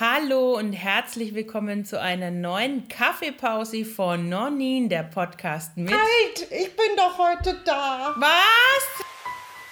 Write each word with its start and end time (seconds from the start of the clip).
Hallo 0.00 0.58
und 0.58 0.72
herzlich 0.72 1.36
willkommen 1.36 1.84
zu 1.84 2.00
einer 2.00 2.32
neuen 2.32 2.88
Kaffeepause 2.88 3.84
von 3.84 4.28
Nonin, 4.28 4.88
der 4.88 5.04
Podcast 5.04 5.76
mit. 5.76 5.92
Halt, 5.92 6.48
ich 6.50 6.74
bin 6.74 6.96
doch 6.96 7.16
heute 7.16 7.60
da. 7.64 8.12
Was? 8.18 9.04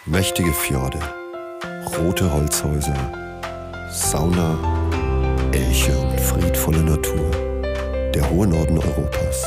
Mächtige 0.06 0.52
Fjorde, 0.52 1.00
rote 1.98 2.32
Holzhäuser, 2.32 2.94
Sauna, 3.90 4.56
Elche 5.52 5.98
und 5.98 6.20
friedvolle 6.20 6.84
Natur. 6.84 7.28
Der 8.14 8.30
hohe 8.30 8.46
Norden 8.46 8.78
Europas. 8.78 9.44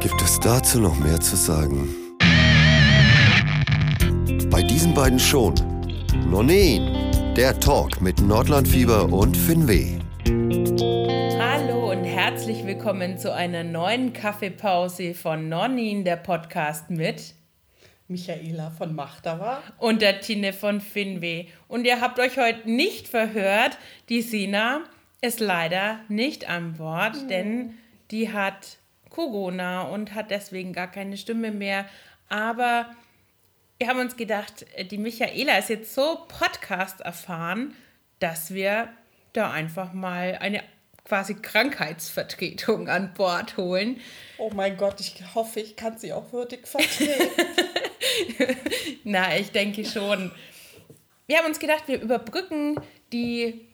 Gibt 0.00 0.22
es 0.22 0.40
dazu 0.40 0.80
noch 0.80 0.98
mehr 0.98 1.20
zu 1.20 1.36
sagen? 1.36 1.94
Bei 4.48 4.62
diesen 4.62 4.94
beiden 4.94 5.20
schon. 5.20 5.54
Nonin, 6.30 6.99
der 7.40 7.58
Talk 7.58 8.02
mit 8.02 8.20
Nordlandfieber 8.20 9.10
und 9.10 9.34
Finweh. 9.34 9.98
Hallo 11.38 11.90
und 11.90 12.04
herzlich 12.04 12.66
willkommen 12.66 13.16
zu 13.16 13.32
einer 13.32 13.64
neuen 13.64 14.12
Kaffeepause 14.12 15.14
von 15.14 15.48
Nonin, 15.48 16.04
der 16.04 16.16
Podcast 16.16 16.90
mit. 16.90 17.32
Michaela 18.08 18.68
von 18.68 18.94
Machtauer. 18.94 19.62
Und 19.78 20.02
der 20.02 20.20
Tine 20.20 20.52
von 20.52 20.82
Finweh. 20.82 21.46
Und 21.66 21.86
ihr 21.86 22.02
habt 22.02 22.18
euch 22.18 22.36
heute 22.36 22.70
nicht 22.70 23.08
verhört, 23.08 23.78
die 24.10 24.20
Sina 24.20 24.82
ist 25.22 25.40
leider 25.40 26.00
nicht 26.08 26.46
an 26.46 26.74
Bord, 26.74 27.22
mhm. 27.22 27.28
denn 27.28 27.74
die 28.10 28.34
hat 28.34 28.76
Corona 29.08 29.84
und 29.84 30.14
hat 30.14 30.30
deswegen 30.30 30.74
gar 30.74 30.88
keine 30.88 31.16
Stimme 31.16 31.52
mehr. 31.52 31.86
Aber 32.28 32.90
wir 33.80 33.88
haben 33.88 34.00
uns 34.00 34.16
gedacht, 34.16 34.66
die 34.90 34.98
Michaela 34.98 35.56
ist 35.56 35.70
jetzt 35.70 35.94
so 35.94 36.26
Podcast 36.28 37.00
erfahren, 37.00 37.74
dass 38.18 38.52
wir 38.52 38.90
da 39.32 39.50
einfach 39.50 39.94
mal 39.94 40.36
eine 40.38 40.62
quasi 41.06 41.36
Krankheitsvertretung 41.36 42.90
an 42.90 43.14
Bord 43.14 43.56
holen. 43.56 43.98
Oh 44.36 44.50
mein 44.54 44.76
Gott, 44.76 45.00
ich 45.00 45.14
hoffe, 45.34 45.60
ich 45.60 45.76
kann 45.76 45.96
sie 45.96 46.12
auch 46.12 46.30
würdig 46.30 46.68
vertreten. 46.68 47.26
Na, 49.04 49.34
ich 49.38 49.50
denke 49.50 49.86
schon. 49.86 50.30
Wir 51.26 51.38
haben 51.38 51.46
uns 51.46 51.58
gedacht, 51.58 51.84
wir 51.86 52.02
überbrücken 52.02 52.78
die 53.14 53.66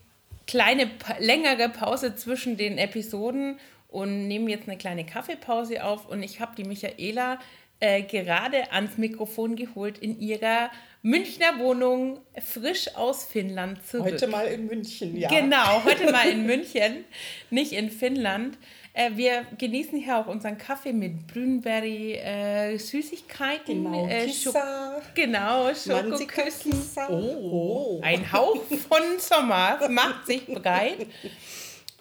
kleine, 0.47 0.89
längere 1.19 1.69
Pause 1.69 2.15
zwischen 2.15 2.57
den 2.57 2.79
Episoden 2.79 3.59
und 3.89 4.29
nehmen 4.29 4.49
jetzt 4.49 4.69
eine 4.69 4.79
kleine 4.79 5.05
Kaffeepause 5.05 5.83
auf. 5.83 6.07
Und 6.07 6.23
ich 6.23 6.41
habe 6.41 6.55
die 6.55 6.65
Michaela 6.65 7.41
äh, 7.81 8.03
gerade 8.03 8.73
ans 8.73 8.97
Mikrofon 8.99 9.57
geholt 9.57 9.99
in 9.99 10.19
ihrer 10.21 10.71
Münchner 11.03 11.59
Wohnung, 11.59 12.21
frisch 12.41 12.95
aus 12.97 13.25
Finnland 13.25 13.87
zurück. 13.87 14.07
Heute 14.07 14.27
mal 14.27 14.47
in 14.47 14.67
München, 14.67 15.17
ja. 15.17 15.29
Genau, 15.29 15.85
heute 15.85 16.11
mal 16.13 16.29
in 16.29 16.47
München, 16.47 17.05
nicht 17.51 17.73
in 17.73 17.91
Finnland. 17.91 18.59
Äh, 18.93 19.11
wir 19.15 19.47
genießen 19.59 19.99
hier 19.99 20.19
auch 20.19 20.27
unseren 20.27 20.57
Kaffee 20.57 20.93
mit 20.93 21.27
Brünberry 21.27 22.15
äh, 22.15 22.79
Süßigkeiten. 22.79 23.85
Genau, 23.85 24.09
äh, 24.09 24.25
Kissa. 24.25 25.03
Genau, 25.15 25.73
Schokoküssen. 25.75 26.73
Oh, 27.11 28.01
ein 28.03 28.33
Hauch 28.33 28.65
von 28.65 29.03
Sommer 29.19 29.87
macht 29.91 30.27
sich 30.27 30.47
breit. 30.47 31.07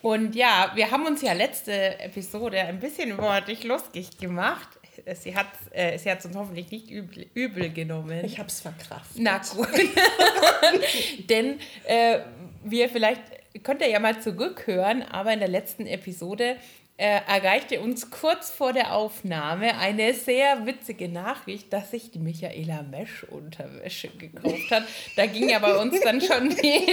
Und 0.01 0.35
ja, 0.35 0.71
wir 0.73 0.89
haben 0.89 1.05
uns 1.05 1.21
ja 1.21 1.33
letzte 1.33 1.99
Episode 1.99 2.59
ein 2.59 2.79
bisschen 2.79 3.11
über 3.11 3.41
dich 3.41 3.63
lustig 3.65 4.17
gemacht 4.17 4.69
sie 5.15 5.35
hat 5.35 5.47
äh, 5.71 5.97
sie 5.97 6.09
hat 6.09 6.23
uns 6.25 6.35
hoffentlich 6.35 6.71
nicht 6.71 6.89
übel, 6.89 7.27
übel 7.33 7.69
genommen. 7.69 8.23
Ich 8.25 8.39
habe 8.39 8.49
es 8.49 8.61
verkraftet. 8.61 9.21
Na 9.21 9.37
gut. 9.37 9.67
Denn 11.29 11.59
äh, 11.85 12.19
wir 12.63 12.89
vielleicht, 12.89 13.21
könnt 13.63 13.81
ihr 13.81 13.89
ja 13.89 13.99
mal 13.99 14.21
zurückhören, 14.21 15.03
aber 15.03 15.33
in 15.33 15.39
der 15.39 15.47
letzten 15.47 15.85
Episode 15.85 16.57
äh, 16.97 17.19
erreichte 17.27 17.81
uns 17.81 18.09
kurz 18.09 18.49
vor 18.49 18.71
der 18.71 18.93
Aufnahme 18.93 19.77
eine 19.77 20.13
sehr 20.13 20.65
witzige 20.65 21.09
Nachricht, 21.09 21.73
dass 21.73 21.91
sich 21.91 22.11
die 22.11 22.19
Michaela 22.19 22.83
Mesh-Unterwäsche 22.83 24.09
gekauft 24.09 24.71
hat. 24.71 24.83
Da 25.17 25.25
ging 25.25 25.49
ja 25.49 25.59
bei 25.59 25.77
uns 25.77 25.99
dann 25.99 26.21
schon 26.21 26.49
die, 26.49 26.87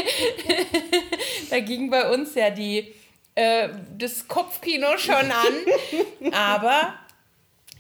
da 1.51 1.61
ging 1.61 1.89
bei 1.89 2.11
uns 2.11 2.35
ja 2.35 2.51
die, 2.51 2.93
äh, 3.37 3.69
das 3.97 4.27
Kopfkino 4.27 4.99
schon 4.99 5.15
an. 5.15 6.33
Aber 6.33 6.95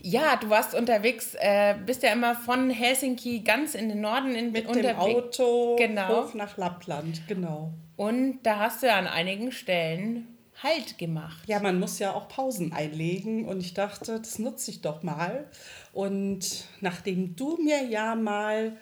ja, 0.03 0.37
du 0.37 0.51
warst 0.51 0.75
unterwegs, 0.75 1.35
äh, 1.39 1.75
bist 1.87 2.03
ja 2.03 2.13
immer 2.13 2.35
von 2.35 2.71
Helsinki 2.71 3.41
ganz 3.41 3.75
in 3.75 3.89
den 3.89 4.01
Norden 4.01 4.35
in, 4.35 4.53
Mit 4.53 4.67
unterwegs. 4.67 4.89
dem 4.89 4.99
Auto 4.99 5.77
genau. 5.77 6.25
hoch 6.25 6.35
nach 6.35 6.57
Lappland, 6.57 7.23
genau. 7.29 7.73
Und 7.97 8.41
da 8.43 8.59
hast 8.59 8.83
du 8.83 8.87
ja 8.87 8.99
an 8.99 9.07
einigen 9.07 9.53
Stellen 9.53 10.33
Halt 10.63 10.97
gemacht. 10.97 11.43
Ja, 11.47 11.59
man 11.59 11.81
muss 11.81 11.99
ja 11.99 12.13
auch 12.13 12.29
Pausen 12.29 12.73
einlegen 12.73 13.47
und 13.47 13.61
ich 13.61 13.75
dachte, 13.75 14.21
das 14.21 14.39
nutze 14.39 14.71
ich 14.71 14.81
doch 14.81 15.03
mal. 15.03 15.47
Und 15.93 16.67
nachdem 16.81 17.35
du 17.35 17.57
mir 17.57 17.85
ja 17.85 18.15
mal 18.15 18.77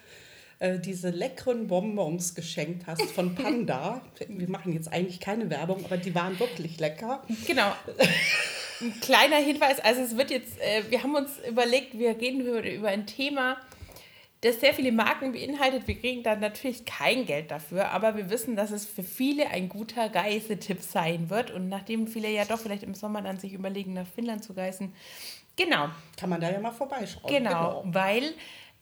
äh, 0.58 0.78
diese 0.78 1.08
leckeren 1.08 1.68
Bonbons 1.68 2.34
geschenkt 2.34 2.86
hast 2.86 3.10
von 3.12 3.34
Panda, 3.36 4.02
wir 4.28 4.50
machen 4.50 4.74
jetzt 4.74 4.92
eigentlich 4.92 5.20
keine 5.20 5.48
Werbung, 5.48 5.82
aber 5.84 5.96
die 5.96 6.14
waren 6.14 6.38
wirklich 6.38 6.78
lecker. 6.78 7.22
Genau. 7.46 7.72
ein 8.80 8.98
kleiner 9.00 9.36
Hinweis, 9.36 9.80
also 9.80 10.00
es 10.02 10.16
wird 10.16 10.30
jetzt, 10.30 10.58
äh, 10.60 10.82
wir 10.90 11.02
haben 11.02 11.14
uns 11.14 11.38
überlegt, 11.48 11.98
wir 11.98 12.18
reden 12.20 12.40
über, 12.40 12.64
über 12.64 12.88
ein 12.88 13.06
Thema, 13.06 13.56
das 14.42 14.60
sehr 14.60 14.72
viele 14.72 14.90
Marken 14.90 15.32
beinhaltet. 15.32 15.86
Wir 15.86 15.98
kriegen 15.98 16.22
dann 16.22 16.40
natürlich 16.40 16.86
kein 16.86 17.26
Geld 17.26 17.50
dafür, 17.50 17.90
aber 17.90 18.16
wir 18.16 18.30
wissen, 18.30 18.56
dass 18.56 18.70
es 18.70 18.86
für 18.86 19.02
viele 19.02 19.48
ein 19.48 19.68
guter 19.68 20.14
Reisetipp 20.14 20.80
sein 20.80 21.28
wird. 21.28 21.50
Und 21.50 21.68
nachdem 21.68 22.06
viele 22.06 22.30
ja 22.30 22.46
doch 22.46 22.58
vielleicht 22.58 22.82
im 22.82 22.94
Sommer 22.94 23.20
dann 23.20 23.38
sich 23.38 23.52
überlegen, 23.52 23.92
nach 23.92 24.06
Finnland 24.06 24.42
zu 24.42 24.54
reisen, 24.54 24.94
genau. 25.56 25.88
Kann 26.16 26.30
man 26.30 26.40
da 26.40 26.50
ja 26.50 26.58
mal 26.58 26.72
vorbeischauen. 26.72 27.30
Genau, 27.30 27.82
genau. 27.82 27.94
weil 27.94 28.32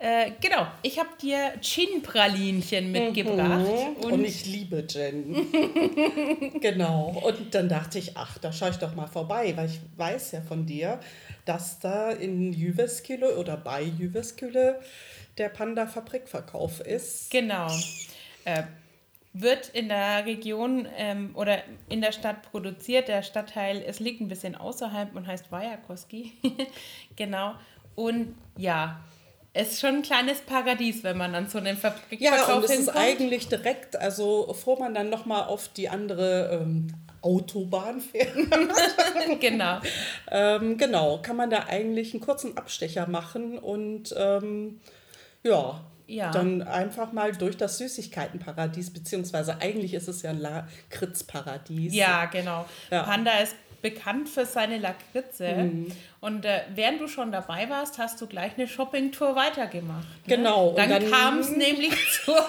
äh, 0.01 0.31
genau, 0.41 0.69
ich 0.83 0.99
habe 0.99 1.09
dir 1.21 1.55
Gin-Pralinchen 1.61 2.93
mitgebracht. 2.93 3.67
Mhm. 3.67 4.05
Und, 4.05 4.13
und, 4.13 4.25
ich 4.25 4.47
liebe 4.47 4.87
Gin. 4.87 5.47
genau. 6.61 7.21
Und 7.25 7.53
dann 7.53 7.69
dachte 7.69 7.99
ich, 7.99 8.17
ach, 8.17 8.39
da 8.39 8.53
schaue 8.53 8.71
ich 8.71 8.77
doch 8.77 8.95
mal 8.95 9.09
vorbei, 9.09 9.53
weil 9.57 9.67
ich 9.67 9.81
weiß 9.97 10.33
ja 10.33 10.41
von 10.43 10.67
dir, 10.67 11.01
dass 11.45 11.81
da 11.81 12.13
in 12.13 12.53
Jyväskylä 12.53 13.37
oder 13.39 13.57
bei 13.57 13.83
Jyväskylä 13.83 14.81
der 15.37 15.49
Panda-Fabrikverkauf 15.49 16.81
ist. 16.81 17.33
Genau. 17.33 17.69
Äh, 18.45 18.63
wird 19.33 19.69
in 19.71 19.89
der 19.89 20.27
Region 20.27 20.87
ähm, 20.97 21.31
oder 21.35 21.63
in 21.89 22.01
der 22.01 22.13
Stadt 22.13 22.43
produziert. 22.51 23.09
Der 23.09 23.23
Stadtteil, 23.23 23.83
es 23.85 23.99
liegt 23.99 24.21
ein 24.21 24.29
bisschen 24.29 24.55
außerhalb 24.55 25.15
und 25.17 25.27
heißt 25.27 25.51
Vajakoski. 25.51 26.33
genau. 27.17 27.55
Und 27.97 28.37
ja, 28.57 29.01
ist 29.59 29.81
schon 29.81 29.97
ein 29.97 30.03
kleines 30.03 30.41
Paradies, 30.41 31.03
wenn 31.03 31.17
man 31.17 31.35
an 31.35 31.49
so 31.49 31.59
einen 31.59 31.77
Fabrikverkauf 31.77 32.49
Ja, 32.49 32.55
und 32.55 32.65
es 32.65 32.71
ist 32.71 32.89
eigentlich 32.91 33.49
direkt, 33.49 33.97
also 33.97 34.47
bevor 34.47 34.79
man 34.79 34.95
dann 34.95 35.11
nochmal 35.11 35.45
auf 35.45 35.69
die 35.69 35.89
andere 35.89 36.61
ähm, 36.63 36.89
Autobahn 37.23 38.01
fährt. 38.01 38.35
genau. 39.41 39.81
ähm, 40.31 40.79
genau, 40.79 41.21
kann 41.23 41.37
man 41.37 41.51
da 41.51 41.65
eigentlich 41.69 42.15
einen 42.15 42.21
kurzen 42.21 42.57
Abstecher 42.57 43.09
machen 43.09 43.59
und 43.59 44.15
ähm, 44.17 44.81
ja, 45.43 45.85
ja. 46.09 46.31
Dann 46.31 46.63
einfach 46.63 47.13
mal 47.13 47.33
durch 47.33 47.59
das 47.59 47.77
Süßigkeitenparadies, 47.79 48.95
beziehungsweise 48.95 49.61
eigentlich 49.61 49.93
ist 49.93 50.09
es 50.09 50.23
ja 50.23 50.31
ein 50.31 50.41
Lakritzparadies. 50.41 51.95
Ja, 51.95 52.25
genau. 52.25 52.65
Ja. 52.91 53.03
Panda 53.03 53.33
ist 53.41 53.55
bekannt 53.81 54.29
für 54.29 54.45
seine 54.45 54.79
Lakritze. 54.79 55.53
Mhm. 55.53 55.93
Und 56.21 56.45
äh, 56.45 56.63
während 56.75 57.01
du 57.01 57.09
schon 57.09 57.31
dabei 57.31 57.69
warst, 57.71 57.99
hast 57.99 58.21
du 58.21 58.27
gleich 58.27 58.53
eine 58.57 58.67
Shoppingtour 58.67 59.37
weitergemacht. 59.37 60.07
Ne? 60.27 60.37
Genau. 60.37 60.75
Dann, 60.75 60.91
dann 60.91 61.11
kam 61.11 61.39
es 61.39 61.51
nämlich 61.51 61.95
zur, 62.25 62.45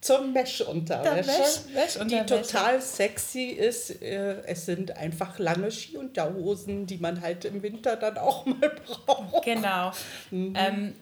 zur 0.00 0.22
Mesh-Unterwäsche, 0.22 1.30
Mesh, 1.74 1.98
die 2.06 2.24
total 2.26 2.80
sexy 2.80 3.48
ist. 3.48 4.02
Äh, 4.02 4.42
es 4.46 4.66
sind 4.66 4.96
einfach 4.96 5.38
lange 5.38 5.70
Skiunterhosen, 5.70 6.86
die 6.86 6.98
man 6.98 7.20
halt 7.20 7.44
im 7.44 7.62
Winter 7.62 7.96
dann 7.96 8.16
auch 8.16 8.46
mal 8.46 8.70
braucht. 8.86 9.44
Genau. 9.44 9.92
Mhm. 10.30 10.54
Ähm, 10.56 10.94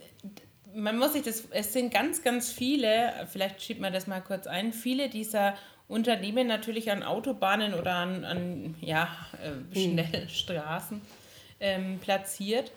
man 0.75 0.99
muss 0.99 1.13
sich 1.13 1.23
das, 1.23 1.45
es 1.51 1.73
sind 1.73 1.93
ganz, 1.93 2.23
ganz 2.23 2.51
viele, 2.51 3.13
vielleicht 3.31 3.63
schiebt 3.63 3.81
man 3.81 3.93
das 3.93 4.07
mal 4.07 4.21
kurz 4.21 4.47
ein, 4.47 4.73
viele 4.73 5.09
dieser 5.09 5.55
Unternehmen 5.91 6.47
natürlich 6.47 6.91
an 6.91 7.03
Autobahnen 7.03 7.75
oder 7.75 7.97
an, 7.97 8.25
an 8.25 8.75
ja, 8.81 9.09
äh, 9.43 9.75
hm. 9.75 9.99
Schnellstraßen 9.99 11.03
ähm, 11.61 11.99
platziert. 11.99 12.71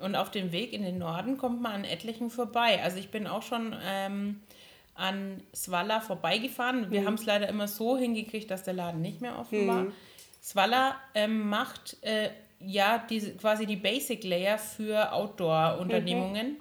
Und 0.00 0.14
auf 0.14 0.30
dem 0.30 0.52
Weg 0.52 0.72
in 0.72 0.82
den 0.82 0.98
Norden 0.98 1.38
kommt 1.38 1.62
man 1.62 1.72
an 1.72 1.84
etlichen 1.84 2.30
vorbei. 2.30 2.82
Also 2.82 2.98
ich 2.98 3.10
bin 3.10 3.26
auch 3.26 3.42
schon 3.42 3.74
ähm, 3.86 4.40
an 4.94 5.42
Swalla 5.54 6.00
vorbeigefahren. 6.00 6.90
Wir 6.90 7.02
mhm. 7.02 7.06
haben 7.06 7.14
es 7.14 7.24
leider 7.24 7.48
immer 7.48 7.68
so 7.68 7.96
hingekriegt, 7.96 8.50
dass 8.50 8.62
der 8.62 8.74
Laden 8.74 9.00
nicht 9.00 9.20
mehr 9.20 9.38
offen 9.38 9.64
mhm. 9.64 9.68
war. 9.68 9.86
Swalla 10.42 10.96
ähm, 11.14 11.48
macht 11.48 11.96
äh, 12.02 12.30
ja 12.60 13.04
diese, 13.08 13.32
quasi 13.36 13.66
die 13.66 13.76
Basic 13.76 14.22
Layer 14.24 14.58
für 14.58 15.12
Outdoor-Unternehmungen 15.12 16.48
mhm. 16.48 16.56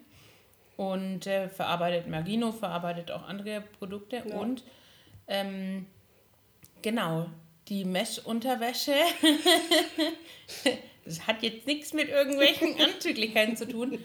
und 0.77 1.27
äh, 1.27 1.49
verarbeitet 1.49 2.07
Magino, 2.07 2.51
verarbeitet 2.51 3.11
auch 3.11 3.27
andere 3.27 3.61
Produkte 3.79 4.23
ja. 4.27 4.35
und 4.35 4.63
ähm, 5.27 5.85
genau. 6.81 7.27
die 7.67 7.85
Mesh-Unterwäsche. 7.85 8.93
das 11.05 11.27
hat 11.27 11.41
jetzt 11.43 11.65
nichts 11.67 11.93
mit 11.93 12.09
irgendwelchen 12.09 12.75
Anzüglichkeiten 12.79 13.57
zu 13.57 13.67
tun. 13.67 13.99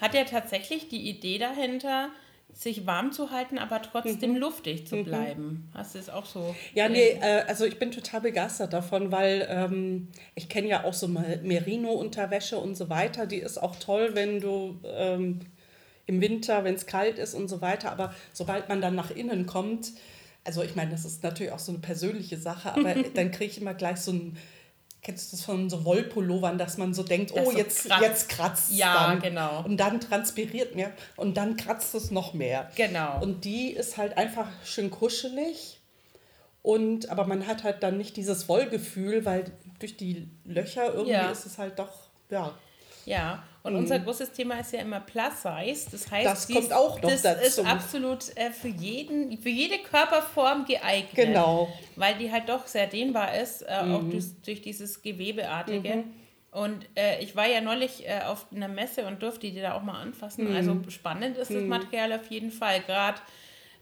Hat 0.00 0.14
ja 0.14 0.24
tatsächlich 0.24 0.88
die 0.88 1.08
Idee 1.08 1.38
dahinter, 1.38 2.10
sich 2.54 2.86
warm 2.86 3.12
zu 3.12 3.30
halten, 3.30 3.58
aber 3.58 3.82
trotzdem 3.82 4.32
mhm. 4.32 4.36
luftig 4.36 4.86
zu 4.86 5.02
bleiben. 5.02 5.68
Hast 5.74 5.94
du 5.94 5.98
es 5.98 6.08
auch 6.08 6.24
so? 6.24 6.54
Ja, 6.72 6.88
nee, 6.88 7.18
äh, 7.20 7.42
also 7.46 7.64
ich 7.64 7.78
bin 7.78 7.90
total 7.90 8.20
begeistert 8.20 8.72
davon, 8.72 9.10
weil 9.10 9.46
ähm, 9.50 10.08
ich 10.34 10.48
kenne 10.48 10.68
ja 10.68 10.84
auch 10.84 10.94
so 10.94 11.08
Merino-Unterwäsche 11.08 12.56
und 12.56 12.76
so 12.76 12.88
weiter. 12.88 13.26
Die 13.26 13.38
ist 13.38 13.58
auch 13.60 13.76
toll, 13.76 14.10
wenn 14.14 14.40
du 14.40 14.78
ähm, 14.84 15.40
im 16.06 16.20
Winter, 16.20 16.64
wenn 16.64 16.74
es 16.74 16.86
kalt 16.86 17.18
ist 17.18 17.34
und 17.34 17.48
so 17.48 17.60
weiter. 17.60 17.90
Aber 17.90 18.14
sobald 18.32 18.68
man 18.68 18.80
dann 18.80 18.94
nach 18.94 19.10
innen 19.10 19.46
kommt, 19.46 19.92
also 20.44 20.62
ich 20.62 20.76
meine, 20.76 20.90
das 20.90 21.04
ist 21.04 21.22
natürlich 21.22 21.52
auch 21.52 21.58
so 21.58 21.72
eine 21.72 21.80
persönliche 21.80 22.38
Sache, 22.38 22.72
aber 22.72 22.94
dann 23.14 23.30
kriege 23.30 23.50
ich 23.50 23.60
immer 23.60 23.74
gleich 23.74 24.00
so 24.00 24.12
ein 24.12 24.36
kennst 25.04 25.32
du 25.32 25.36
das 25.36 25.44
von 25.44 25.70
so 25.70 25.84
Wollpullovern, 25.84 26.58
dass 26.58 26.78
man 26.78 26.94
so 26.94 27.02
denkt, 27.02 27.36
das 27.36 27.46
oh, 27.46 27.50
so 27.52 27.58
jetzt, 27.58 27.86
kratzt. 27.86 28.02
jetzt 28.02 28.28
kratzt 28.30 28.70
es 28.70 28.78
Ja, 28.78 29.08
dann. 29.08 29.20
genau. 29.20 29.62
Und 29.62 29.76
dann 29.76 30.00
transpiriert 30.00 30.74
mehr 30.74 30.92
und 31.16 31.36
dann 31.36 31.56
kratzt 31.56 31.94
es 31.94 32.10
noch 32.10 32.32
mehr. 32.32 32.70
Genau. 32.74 33.22
Und 33.22 33.44
die 33.44 33.70
ist 33.70 33.96
halt 33.96 34.16
einfach 34.16 34.48
schön 34.64 34.90
kuschelig. 34.90 35.80
Und, 36.62 37.10
aber 37.10 37.26
man 37.26 37.46
hat 37.46 37.62
halt 37.62 37.82
dann 37.82 37.98
nicht 37.98 38.16
dieses 38.16 38.48
Wollgefühl, 38.48 39.26
weil 39.26 39.52
durch 39.78 39.98
die 39.98 40.30
Löcher 40.44 40.94
irgendwie 40.94 41.12
ja. 41.12 41.30
ist 41.30 41.44
es 41.44 41.58
halt 41.58 41.78
doch, 41.78 42.08
ja. 42.30 42.54
Ja, 43.04 43.44
und 43.64 43.72
mhm. 43.72 43.78
unser 43.78 43.98
großes 43.98 44.32
Thema 44.32 44.60
ist 44.60 44.74
ja 44.74 44.80
immer 44.80 45.00
Plus 45.00 45.40
Size. 45.42 45.90
Das 45.90 46.10
heißt, 46.10 46.26
das 46.26 46.48
kommt 46.48 46.72
auch 46.74 47.00
noch 47.00 47.10
das 47.10 47.22
dazu. 47.22 47.62
ist 47.62 47.66
absolut 47.66 48.36
äh, 48.36 48.50
für, 48.50 48.68
jeden, 48.68 49.38
für 49.38 49.48
jede 49.48 49.78
Körperform 49.78 50.66
geeignet. 50.66 51.14
Genau. 51.14 51.72
Weil 51.96 52.14
die 52.18 52.30
halt 52.30 52.50
doch 52.50 52.66
sehr 52.66 52.86
dehnbar 52.86 53.34
ist, 53.34 53.62
äh, 53.62 53.82
mhm. 53.82 53.94
auch 53.94 54.02
durch, 54.02 54.24
durch, 54.44 54.60
dieses 54.60 55.00
Gewebeartige. 55.00 55.96
Mhm. 55.96 56.04
Und 56.50 56.86
äh, 56.94 57.22
ich 57.22 57.36
war 57.36 57.48
ja 57.48 57.62
neulich 57.62 58.06
äh, 58.06 58.20
auf 58.26 58.44
einer 58.54 58.68
Messe 58.68 59.06
und 59.06 59.22
durfte 59.22 59.50
die 59.50 59.62
da 59.62 59.72
auch 59.72 59.82
mal 59.82 59.98
anfassen. 59.98 60.50
Mhm. 60.50 60.56
Also 60.56 60.76
spannend 60.88 61.38
ist 61.38 61.50
das 61.50 61.62
mhm. 61.62 61.68
Material 61.68 62.12
auf 62.12 62.30
jeden 62.30 62.50
Fall. 62.50 62.82
Gerade, 62.82 63.18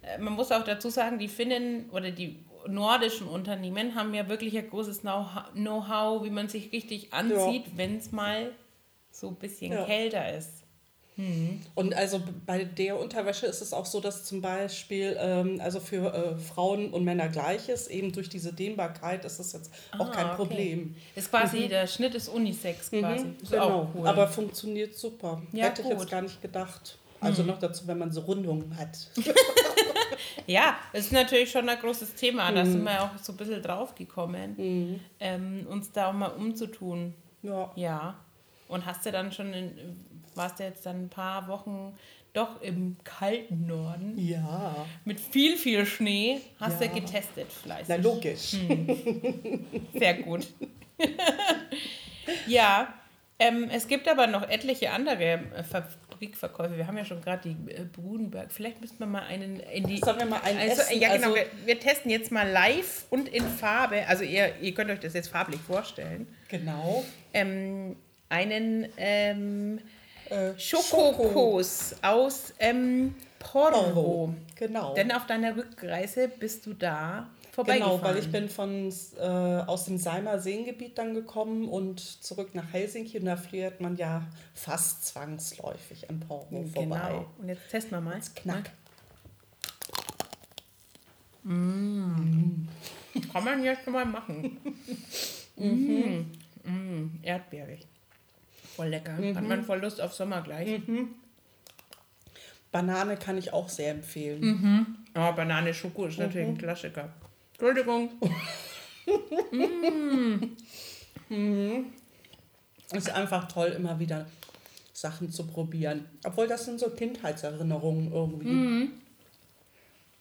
äh, 0.02 0.16
man 0.18 0.34
muss 0.34 0.52
auch 0.52 0.62
dazu 0.62 0.90
sagen, 0.90 1.18
die 1.18 1.26
Finnen 1.26 1.90
oder 1.90 2.12
die 2.12 2.38
nordischen 2.68 3.26
Unternehmen 3.26 3.96
haben 3.96 4.14
ja 4.14 4.28
wirklich 4.28 4.56
ein 4.56 4.70
großes 4.70 5.00
Know-how, 5.00 6.22
wie 6.22 6.30
man 6.30 6.48
sich 6.48 6.70
richtig 6.70 7.12
anzieht, 7.12 7.66
ja. 7.66 7.72
wenn 7.74 7.96
es 7.96 8.12
mal 8.12 8.52
so 9.22 9.28
ein 9.28 9.36
bisschen 9.36 9.72
ja. 9.72 9.84
kälter 9.84 10.36
ist. 10.36 10.64
Mhm. 11.16 11.60
Und 11.76 11.94
also 11.94 12.20
bei 12.44 12.64
der 12.64 12.98
Unterwäsche 12.98 13.46
ist 13.46 13.62
es 13.62 13.72
auch 13.72 13.86
so, 13.86 14.00
dass 14.00 14.24
zum 14.24 14.40
Beispiel 14.40 15.16
ähm, 15.20 15.60
also 15.62 15.78
für 15.78 16.12
äh, 16.12 16.36
Frauen 16.36 16.90
und 16.90 17.04
Männer 17.04 17.28
gleich 17.28 17.68
ist, 17.68 17.88
eben 17.88 18.12
durch 18.12 18.28
diese 18.28 18.52
Dehnbarkeit 18.52 19.24
ist 19.24 19.38
es 19.38 19.52
jetzt 19.52 19.70
auch 19.96 20.08
ah, 20.08 20.10
kein 20.10 20.26
okay. 20.26 20.36
Problem. 20.36 20.96
Ist 21.14 21.30
quasi, 21.30 21.60
mhm. 21.60 21.68
der 21.68 21.86
Schnitt 21.86 22.16
ist 22.16 22.28
Unisex 22.28 22.90
mhm, 22.90 23.00
quasi. 23.00 23.24
Mhm, 23.26 23.36
genau, 23.48 23.92
cool. 23.94 24.08
aber 24.08 24.26
funktioniert 24.26 24.96
super. 24.96 25.40
Ja, 25.52 25.66
Hätte 25.66 25.82
gut. 25.82 25.92
ich 25.92 25.98
jetzt 26.00 26.10
gar 26.10 26.22
nicht 26.22 26.42
gedacht. 26.42 26.98
Also 27.20 27.42
mhm. 27.42 27.50
noch 27.50 27.58
dazu, 27.60 27.86
wenn 27.86 27.98
man 27.98 28.10
so 28.10 28.22
Rundungen 28.22 28.76
hat. 28.76 28.98
ja, 30.48 30.76
das 30.92 31.04
ist 31.04 31.12
natürlich 31.12 31.52
schon 31.52 31.68
ein 31.68 31.78
großes 31.78 32.16
Thema. 32.16 32.50
Da 32.50 32.64
sind 32.64 32.80
mhm. 32.80 32.86
wir 32.86 33.02
auch 33.02 33.10
so 33.22 33.32
ein 33.32 33.36
bisschen 33.36 33.62
drauf 33.62 33.94
gekommen, 33.94 34.98
ähm, 35.20 35.66
uns 35.68 35.92
da 35.92 36.08
auch 36.08 36.14
mal 36.14 36.30
umzutun. 36.30 37.14
Ja. 37.42 37.70
Ja. 37.76 38.16
Und 38.68 38.86
hast 38.86 39.04
du 39.04 39.12
dann 39.12 39.32
schon, 39.32 39.52
in, 39.52 39.72
warst 40.34 40.58
du 40.58 40.64
jetzt 40.64 40.86
dann 40.86 41.04
ein 41.04 41.08
paar 41.08 41.48
Wochen 41.48 41.94
doch 42.32 42.60
im 42.62 42.96
kalten 43.04 43.66
Norden? 43.66 44.14
Ja. 44.16 44.86
Mit 45.04 45.20
viel, 45.20 45.56
viel 45.56 45.84
Schnee 45.84 46.40
hast 46.58 46.80
ja. 46.80 46.88
du 46.88 47.00
getestet 47.00 47.52
fleißig. 47.52 47.88
Na 47.88 47.96
logisch. 47.96 48.52
Hm. 48.52 49.64
Sehr 49.94 50.14
gut. 50.22 50.46
ja, 52.46 52.94
ähm, 53.42 53.68
es 53.72 53.88
gibt 53.88 54.08
aber 54.08 54.28
noch 54.28 54.48
etliche 54.48 54.90
andere 54.90 55.24
äh, 55.24 55.64
Fabrikverkäufe. 55.64 56.76
Wir 56.76 56.86
haben 56.86 56.96
ja 56.96 57.04
schon 57.04 57.20
gerade 57.20 57.48
die 57.48 57.72
äh, 57.72 57.84
Brudenberg. 57.84 58.52
Vielleicht 58.52 58.80
müssten 58.80 59.00
wir 59.00 59.06
mal 59.06 59.22
einen 59.22 59.58
in 59.58 59.84
die. 59.86 59.98
Sollen 59.98 60.18
wir 60.20 60.26
mal 60.26 60.42
einen 60.42 60.60
also, 60.60 60.82
essen? 60.82 61.00
Ja, 61.00 61.14
genau. 61.14 61.28
Also, 61.28 61.36
wir, 61.36 61.46
wir, 61.66 61.80
testen 61.80 62.10
jetzt 62.10 62.30
mal 62.30 62.48
live 62.48 63.06
und 63.10 63.28
in 63.28 63.42
Farbe. 63.42 64.06
Also 64.06 64.22
ihr, 64.22 64.54
ihr 64.60 64.72
könnt 64.74 64.90
euch 64.90 65.00
das 65.00 65.14
jetzt 65.14 65.28
farblich 65.28 65.60
vorstellen. 65.60 66.28
Genau. 66.48 67.04
Ähm, 67.34 67.96
einen 68.32 68.88
ähm, 68.96 69.78
äh, 70.30 70.58
Schokokos 70.58 71.96
aus 72.00 72.54
ähm, 72.58 73.14
Porvo. 73.38 74.34
Genau. 74.56 74.94
Denn 74.94 75.12
auf 75.12 75.26
deiner 75.26 75.54
Rückreise 75.54 76.28
bist 76.28 76.64
du 76.64 76.72
da 76.72 77.28
vorbeigefahren. 77.52 77.98
Genau, 77.98 78.08
weil 78.08 78.18
ich 78.18 78.32
bin 78.32 78.48
von, 78.48 78.90
äh, 79.18 79.22
aus 79.22 79.84
dem 79.84 79.98
Seimer 79.98 80.38
Seengebiet 80.38 80.96
dann 80.96 81.12
gekommen 81.12 81.68
und 81.68 82.00
zurück 82.00 82.54
nach 82.54 82.72
Helsinki. 82.72 83.18
Und 83.18 83.26
da 83.26 83.36
fährt 83.36 83.82
man 83.82 83.96
ja 83.96 84.22
fast 84.54 85.04
zwangsläufig 85.06 86.08
an 86.08 86.20
Porvo 86.20 86.46
genau. 86.50 86.68
vorbei. 86.72 87.08
Genau. 87.08 87.26
Und 87.38 87.48
jetzt 87.48 87.68
testen 87.70 87.90
wir 87.92 88.00
mal. 88.00 88.14
Jetzt 88.14 88.34
knack. 88.34 88.70
Mmh. 91.42 92.68
Kann 93.30 93.44
man 93.44 93.62
jetzt 93.62 93.84
schon 93.84 93.92
mal 93.92 94.06
machen. 94.06 94.58
mhm. 95.56 96.30
Mmh. 96.64 97.10
Erdbeerig. 97.22 97.86
Voll 98.76 98.88
lecker. 98.88 99.12
Mhm. 99.12 99.36
Hat 99.36 99.44
man 99.44 99.64
voll 99.64 99.80
Lust 99.80 100.00
auf 100.00 100.12
Sommer 100.12 100.42
gleich. 100.42 100.86
Mhm. 100.86 101.14
Banane 102.70 103.16
kann 103.16 103.36
ich 103.36 103.52
auch 103.52 103.68
sehr 103.68 103.90
empfehlen. 103.90 104.40
Mhm. 104.40 104.86
Oh, 105.14 105.32
Banane 105.32 105.74
Schoko 105.74 106.06
ist 106.06 106.18
natürlich 106.18 106.48
ein 106.48 106.54
mhm. 106.54 106.58
Klassiker. 106.58 107.12
Entschuldigung. 107.52 108.10
mm. 111.28 111.84
Ist 112.92 113.10
einfach 113.10 113.48
toll, 113.48 113.68
immer 113.68 113.98
wieder 113.98 114.26
Sachen 114.92 115.30
zu 115.30 115.46
probieren. 115.46 116.06
Obwohl 116.24 116.48
das 116.48 116.64
sind 116.64 116.80
so 116.80 116.90
Kindheitserinnerungen 116.90 118.12
irgendwie. 118.12 118.48
Mhm. 118.48 118.92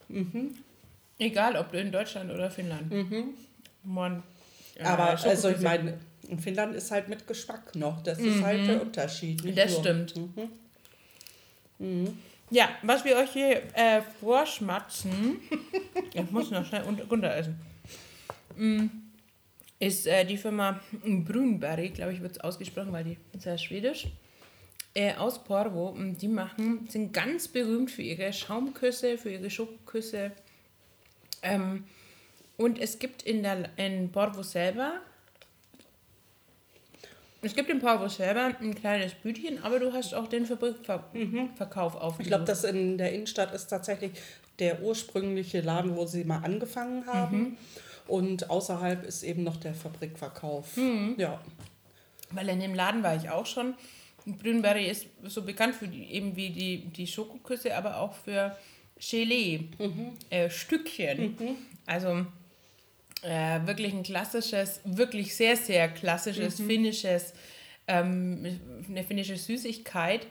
Mhm. 0.10 0.56
Egal, 1.20 1.56
ob 1.56 1.72
du 1.72 1.80
in 1.80 1.92
Deutschland 1.92 2.32
oder 2.32 2.52
Finnland. 2.52 2.92
Mhm. 2.92 3.36
Man, 3.84 4.24
Aber 4.84 5.10
also 5.10 5.50
ich 5.50 5.60
meine, 5.62 5.98
in 6.28 6.40
Finnland 6.40 6.76
ist 6.76 6.92
halt 6.92 7.10
mit 7.10 7.28
Geschmack 7.28 7.76
noch. 7.76 8.02
Das 8.04 8.20
ist 8.20 8.42
halt 8.42 8.68
der 8.68 8.82
Unterschied. 8.82 9.58
das 9.58 9.72
nur. 9.72 9.80
stimmt. 9.82 10.14
Ja, 12.52 12.70
was 12.84 13.06
wir 13.06 13.16
euch 13.16 13.32
hier 13.32 13.64
äh, 13.76 14.02
vorschmatzen, 14.20 15.40
ich 16.14 16.32
muss 16.32 16.52
noch 16.52 16.66
schnell 16.66 16.84
runter 17.10 17.34
essen, 17.34 17.56
mm, 18.58 18.88
ist 19.80 20.06
äh, 20.06 20.26
die 20.26 20.38
Firma 20.38 20.80
Brunberry, 21.04 21.90
glaube 21.90 22.14
ich, 22.14 22.22
wird 22.22 22.34
es 22.34 22.40
ausgesprochen, 22.42 22.92
weil 22.92 23.06
die 23.06 23.18
ist 23.34 23.46
ja 23.46 23.58
schwedisch, 23.58 24.08
äh, 24.94 25.14
aus 25.16 25.44
Porvo. 25.44 25.88
Und 25.88 26.22
die 26.22 26.28
machen, 26.28 26.88
sind 26.90 27.14
ganz 27.14 27.48
berühmt 27.48 27.90
für 27.90 28.02
ihre 28.02 28.32
Schaumküsse, 28.34 29.18
für 29.18 29.32
ihre 29.32 29.50
Schokoküsse. 29.50 30.32
Ähm, 31.42 31.86
und 32.62 32.80
es 32.80 33.00
gibt 33.00 33.24
in, 33.24 33.44
der, 33.44 33.70
in 33.78 34.12
Porvo 34.12 34.44
selber 34.44 35.02
es 37.44 37.56
gibt 37.56 37.70
im 37.72 37.80
Porvo 37.80 38.08
selber 38.08 38.56
ein 38.62 38.76
kleines 38.76 39.14
Bütchen, 39.16 39.64
aber 39.64 39.80
du 39.80 39.92
hast 39.94 40.14
auch 40.14 40.28
den 40.28 40.46
Fabrikverkauf 40.46 41.14
mhm. 41.96 42.00
auf. 42.00 42.20
Ich 42.20 42.28
glaube, 42.28 42.46
das 42.46 42.64
in 42.64 43.00
der 43.00 43.14
Innenstadt 43.14 43.54
ist 43.54 43.68
tatsächlich 43.68 44.12
der 44.60 44.84
ursprüngliche 44.84 45.62
Laden, 45.62 45.96
wo 45.96 46.06
sie 46.06 46.24
mal 46.24 46.44
angefangen 46.44 47.08
haben. 47.08 47.38
Mhm. 47.38 47.58
Und 48.08 48.50
außerhalb 48.50 49.04
ist 49.06 49.24
eben 49.24 49.44
noch 49.44 49.58
der 49.58 49.74
Fabrikverkauf. 49.74 50.78
Mhm. 50.78 51.16
Ja. 51.18 51.42
Weil 52.30 52.50
in 52.50 52.60
dem 52.60 52.76
Laden 52.76 53.02
war 53.02 53.16
ich 53.16 53.30
auch 53.30 53.48
schon. 53.48 53.74
Brünberry 54.26 54.88
ist 54.88 55.08
so 55.24 55.42
bekannt 55.42 55.74
für 55.74 55.88
die, 55.88 56.12
eben 56.12 56.36
wie 56.36 56.52
die, 56.52 56.86
die 56.86 57.08
Schokoküsse, 57.08 57.76
aber 57.76 57.98
auch 57.98 58.14
für 58.14 58.56
Gelee, 59.00 59.70
mhm. 59.80 60.12
äh, 60.30 60.48
Stückchen. 60.48 61.36
Mhm. 61.40 61.56
Also 61.88 62.28
äh, 63.22 63.66
wirklich 63.66 63.94
ein 63.94 64.04
klassisches, 64.04 64.82
wirklich 64.84 65.36
sehr, 65.36 65.56
sehr 65.56 65.90
klassisches 65.90 66.60
mhm. 66.60 66.68
finnisches, 66.68 67.34
ähm, 67.88 68.60
eine 68.88 69.04
finnische 69.04 69.38
Süßigkeit. 69.38 70.26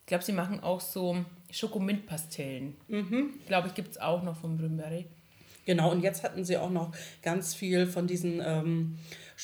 Ich 0.00 0.06
glaube, 0.06 0.24
sie 0.24 0.32
machen 0.32 0.60
auch 0.62 0.80
so 0.80 1.24
Schokomintpastellen. 1.50 2.76
Mhm. 2.88 3.34
Glaube 3.46 3.68
ich, 3.68 3.74
gibt 3.74 3.92
es 3.92 3.98
auch 3.98 4.22
noch 4.22 4.36
von 4.36 4.56
Brümberry. 4.56 5.06
Genau, 5.64 5.90
und 5.90 6.02
jetzt 6.02 6.22
hatten 6.22 6.44
sie 6.44 6.56
auch 6.56 6.70
noch 6.70 6.92
ganz 7.22 7.54
viel 7.54 7.86
von 7.86 8.06
diesen, 8.06 8.40
ähm, 8.44 8.98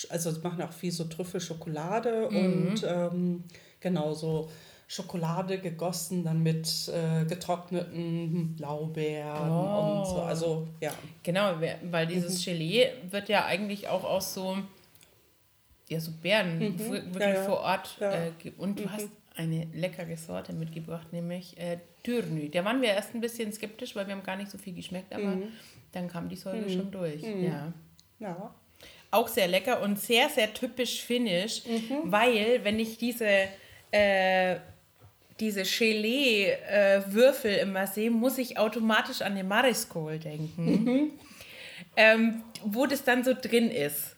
also 0.09 0.31
sie 0.31 0.41
machen 0.41 0.63
auch 0.63 0.73
viel 0.73 0.93
so 0.93 1.05
Trüffelschokolade 1.05 2.29
mhm. 2.31 2.37
und 2.37 2.87
ähm, 2.87 3.45
genau 3.81 4.15
so 4.15 4.49
Schokolade 4.93 5.59
gegossen, 5.59 6.23
dann 6.23 6.43
mit 6.43 6.69
äh, 6.89 7.25
getrockneten 7.25 8.55
Blaubeeren 8.57 9.51
oh. 9.51 10.01
und 10.01 10.07
so. 10.07 10.17
Also, 10.21 10.69
ja. 10.83 10.93
Genau, 11.23 11.55
weil 11.85 12.07
dieses 12.07 12.41
mhm. 12.41 12.51
Gelee 12.51 12.89
wird 13.09 13.31
ja 13.31 13.47
eigentlich 13.47 13.89
auch 13.89 14.05
aus 14.05 14.35
so, 14.35 14.59
ja, 15.89 15.99
so 15.99 16.13
Beeren 16.23 16.59
mhm. 16.59 16.79
wirklich 16.79 17.23
ja, 17.23 17.33
ja. 17.33 17.43
vor 17.43 17.61
Ort. 17.61 17.97
Ja. 18.01 18.13
Äh, 18.13 18.33
und 18.59 18.81
du 18.81 18.83
mhm. 18.83 18.93
hast 18.93 19.09
eine 19.35 19.67
leckere 19.73 20.15
Sorte 20.19 20.53
mitgebracht, 20.53 21.11
nämlich 21.11 21.57
äh, 21.57 21.79
Dürnü. 22.07 22.51
Da 22.51 22.63
waren 22.63 22.83
wir 22.83 22.91
erst 22.91 23.15
ein 23.15 23.23
bisschen 23.23 23.51
skeptisch, 23.51 23.97
weil 23.97 24.07
wir 24.07 24.15
haben 24.15 24.23
gar 24.23 24.37
nicht 24.37 24.51
so 24.51 24.59
viel 24.59 24.75
geschmeckt, 24.75 25.15
aber 25.15 25.37
mhm. 25.37 25.45
dann 25.93 26.09
kam 26.09 26.29
die 26.29 26.37
Säure 26.37 26.57
mhm. 26.59 26.69
schon 26.69 26.91
durch. 26.91 27.23
Mhm. 27.23 27.45
Ja. 27.45 27.73
ja. 28.19 28.55
auch 29.11 29.29
sehr 29.29 29.49
lecker 29.49 29.81
und 29.81 29.99
sehr, 29.99 30.29
sehr 30.29 30.53
typisch 30.53 31.01
finnisch, 31.01 31.63
weil 32.05 32.63
wenn 32.63 32.79
ich 32.79 32.99
diese, 32.99 33.49
äh, 33.91 34.57
diese 35.41 35.63
Gelee-Würfel 35.63 37.57
immer 37.57 37.87
sehe, 37.87 38.11
muss 38.11 38.39
ich 38.39 38.59
automatisch 38.59 39.23
an 39.23 39.35
den 39.35 39.49
Mariskol 39.49 40.19
denken. 40.19 41.19
Ähm, 41.97 42.43
wo 42.65 42.87
das 42.87 43.05
dann 43.05 43.23
so 43.23 43.35
drin 43.35 43.71
ist. 43.71 44.17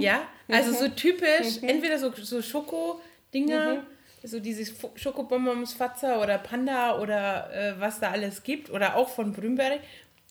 Ja, 0.00 0.22
also 0.48 0.72
so 0.72 0.88
typisch, 0.88 1.62
entweder 1.62 1.98
so, 1.98 2.12
so 2.12 2.42
Schoko-Dinger, 2.42 3.84
so 4.24 4.40
dieses 4.40 4.74
Schokobonbons 4.96 5.74
Fatzer 5.74 6.20
oder 6.20 6.38
Panda 6.38 6.98
oder 6.98 7.52
äh, 7.52 7.78
was 7.78 8.00
da 8.00 8.10
alles 8.10 8.42
gibt, 8.42 8.70
oder 8.70 8.96
auch 8.96 9.10
von 9.10 9.32
Brümberg. 9.32 9.80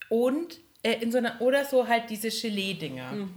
Und 0.09 0.59
äh, 0.81 0.95
in 1.01 1.11
so 1.11 1.19
einer, 1.19 1.39
oder 1.41 1.63
so 1.63 1.87
halt 1.87 2.09
diese 2.09 2.29
Gelee-Dinger. 2.29 3.29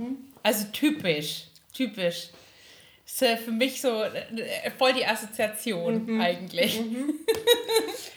Also 0.43 0.67
typisch, 0.73 1.49
typisch. 1.73 2.31
Ist 3.07 3.23
äh, 3.23 3.37
für 3.37 3.53
mich 3.53 3.81
so 3.81 4.03
äh, 4.03 4.71
voll 4.77 4.93
die 4.93 5.07
Assoziation 5.07 6.21
eigentlich. 6.21 6.83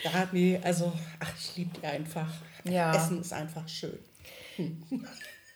Ja, 0.01 0.29
nee, 0.31 0.58
also, 0.63 0.93
ach, 1.19 1.31
ich 1.38 1.58
liebe 1.58 1.77
die 1.77 1.86
einfach. 1.86 2.31
Ja. 2.63 2.96
Essen 2.96 3.19
ist 3.19 3.34
einfach 3.34 3.67
schön. 3.67 4.00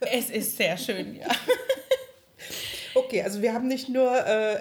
Es 0.02 0.30
ist 0.30 0.58
sehr 0.58 0.78
schön, 0.78 1.16
ja. 1.16 1.28
Okay, 2.96 3.24
also 3.24 3.42
wir 3.42 3.54
haben 3.54 3.68
nicht 3.68 3.88
nur 3.88 4.14
äh, 4.14 4.56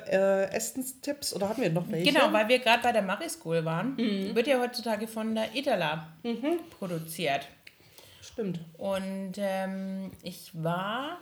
äh, 0.45 0.50
Essenstipps 0.52 1.35
oder 1.35 1.49
haben 1.49 1.61
wir 1.61 1.69
noch 1.69 1.91
welche? 1.91 2.12
Genau, 2.12 2.33
weil 2.33 2.49
wir 2.49 2.61
gerade 2.61 2.83
bei 2.83 2.93
der 2.93 3.02
Marie 3.02 3.29
School 3.29 3.64
waren, 3.64 3.97
wird 3.99 4.47
ja 4.47 4.59
heutzutage 4.61 5.07
von 5.07 5.35
der 5.35 5.55
Itala 5.55 6.12
produziert. 6.79 7.49
Stimmt. 8.23 8.61
Und 8.79 9.33
ähm, 9.37 10.12
ich 10.23 10.50
war, 10.55 11.19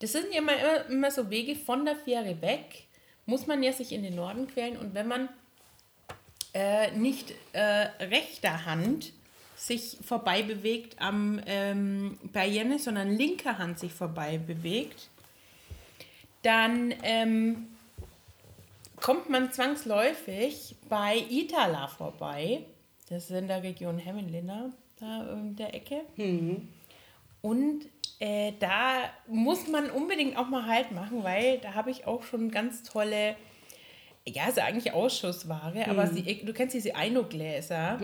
das 0.00 0.12
sind 0.12 0.26
ja 0.32 0.38
immer, 0.38 0.86
immer, 0.88 1.10
so 1.10 1.30
Wege 1.30 1.54
von 1.54 1.84
der 1.84 1.96
Fähre 1.96 2.40
weg, 2.40 2.86
muss 3.26 3.46
man 3.46 3.62
ja 3.62 3.72
sich 3.72 3.92
in 3.92 4.02
den 4.02 4.16
Norden 4.16 4.48
quälen 4.48 4.76
und 4.76 4.94
wenn 4.94 5.06
man 5.06 5.28
äh, 6.52 6.90
nicht 6.92 7.32
äh, 7.52 7.88
rechter 8.04 8.64
Hand 8.66 9.12
sich 9.56 9.98
vorbei 10.02 10.42
bewegt 10.42 11.00
am 11.00 11.40
ähm, 11.46 12.18
Bayenne, 12.32 12.78
sondern 12.78 13.14
linker 13.14 13.58
Hand 13.58 13.78
sich 13.78 13.92
vorbei 13.92 14.38
bewegt, 14.38 15.08
dann 16.42 16.94
ähm, 17.02 17.68
kommt 18.96 19.28
man 19.28 19.52
zwangsläufig 19.52 20.76
bei 20.88 21.24
Itala 21.28 21.88
vorbei. 21.88 22.64
Das 23.10 23.24
ist 23.24 23.36
in 23.36 23.48
der 23.48 23.62
Region 23.62 23.98
Hemmenlinna, 23.98 24.70
da 24.98 25.32
in 25.34 25.56
der 25.56 25.74
Ecke. 25.74 26.00
Und 27.42 27.82
äh, 28.20 28.52
da 28.58 29.10
muss 29.26 29.66
man 29.66 29.90
unbedingt 29.90 30.36
auch 30.36 30.48
mal 30.48 30.66
Halt 30.66 30.92
machen, 30.92 31.24
weil 31.24 31.58
da 31.58 31.74
habe 31.74 31.90
ich 31.90 32.06
auch 32.06 32.22
schon 32.22 32.50
ganz 32.50 32.82
tolle, 32.82 33.34
ja, 34.28 34.46
ist 34.46 34.58
eigentlich 34.58 34.92
Ausschussware, 34.92 35.88
aber 35.88 36.06
sie, 36.06 36.44
du 36.44 36.52
kennst 36.52 36.74
diese 36.74 36.94
Eino-Gläser. 36.94 37.98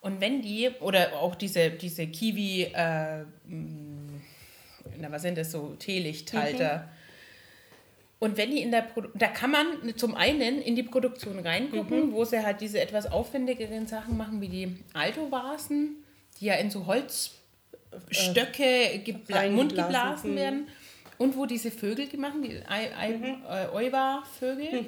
Und 0.00 0.20
wenn 0.20 0.42
die, 0.42 0.70
oder 0.80 1.14
auch 1.20 1.34
diese, 1.36 1.70
diese 1.70 2.06
Kiwi, 2.08 2.64
äh, 2.74 3.22
mh, 3.46 4.20
na, 4.98 5.10
was 5.10 5.22
sind 5.22 5.38
das 5.38 5.52
so, 5.52 5.74
Teelichthalter. 5.78 6.88
Und 8.18 8.36
wenn 8.36 8.50
die 8.50 8.62
in 8.62 8.70
der 8.70 8.82
Produ 8.82 9.08
da 9.14 9.28
kann 9.28 9.50
man 9.50 9.66
zum 9.96 10.14
einen 10.14 10.60
in 10.62 10.74
die 10.74 10.82
Produktion 10.82 11.38
reingucken, 11.38 12.12
wo 12.12 12.24
sie 12.24 12.44
halt 12.44 12.60
diese 12.60 12.80
etwas 12.80 13.06
aufwendigeren 13.10 13.86
Sachen 13.86 14.16
machen, 14.16 14.40
wie 14.40 14.48
die 14.48 14.76
Alto-Vasen, 14.94 15.96
die 16.40 16.46
ja 16.46 16.54
in 16.54 16.70
so 16.70 16.86
Holzstöcke 18.04 19.00
gebla 19.04 19.38
reingelassen, 19.38 19.54
Mund 19.56 19.74
geblasen 19.74 20.30
mhm. 20.32 20.36
werden. 20.36 20.68
Und 21.18 21.36
wo 21.36 21.46
diese 21.46 21.70
Vögel 21.70 22.08
gemacht, 22.08 22.34
die 22.44 22.60
Ei- 22.68 22.94
Ei- 22.94 23.38
äh, 23.48 23.68
Euwa-Vögel. 23.72 24.84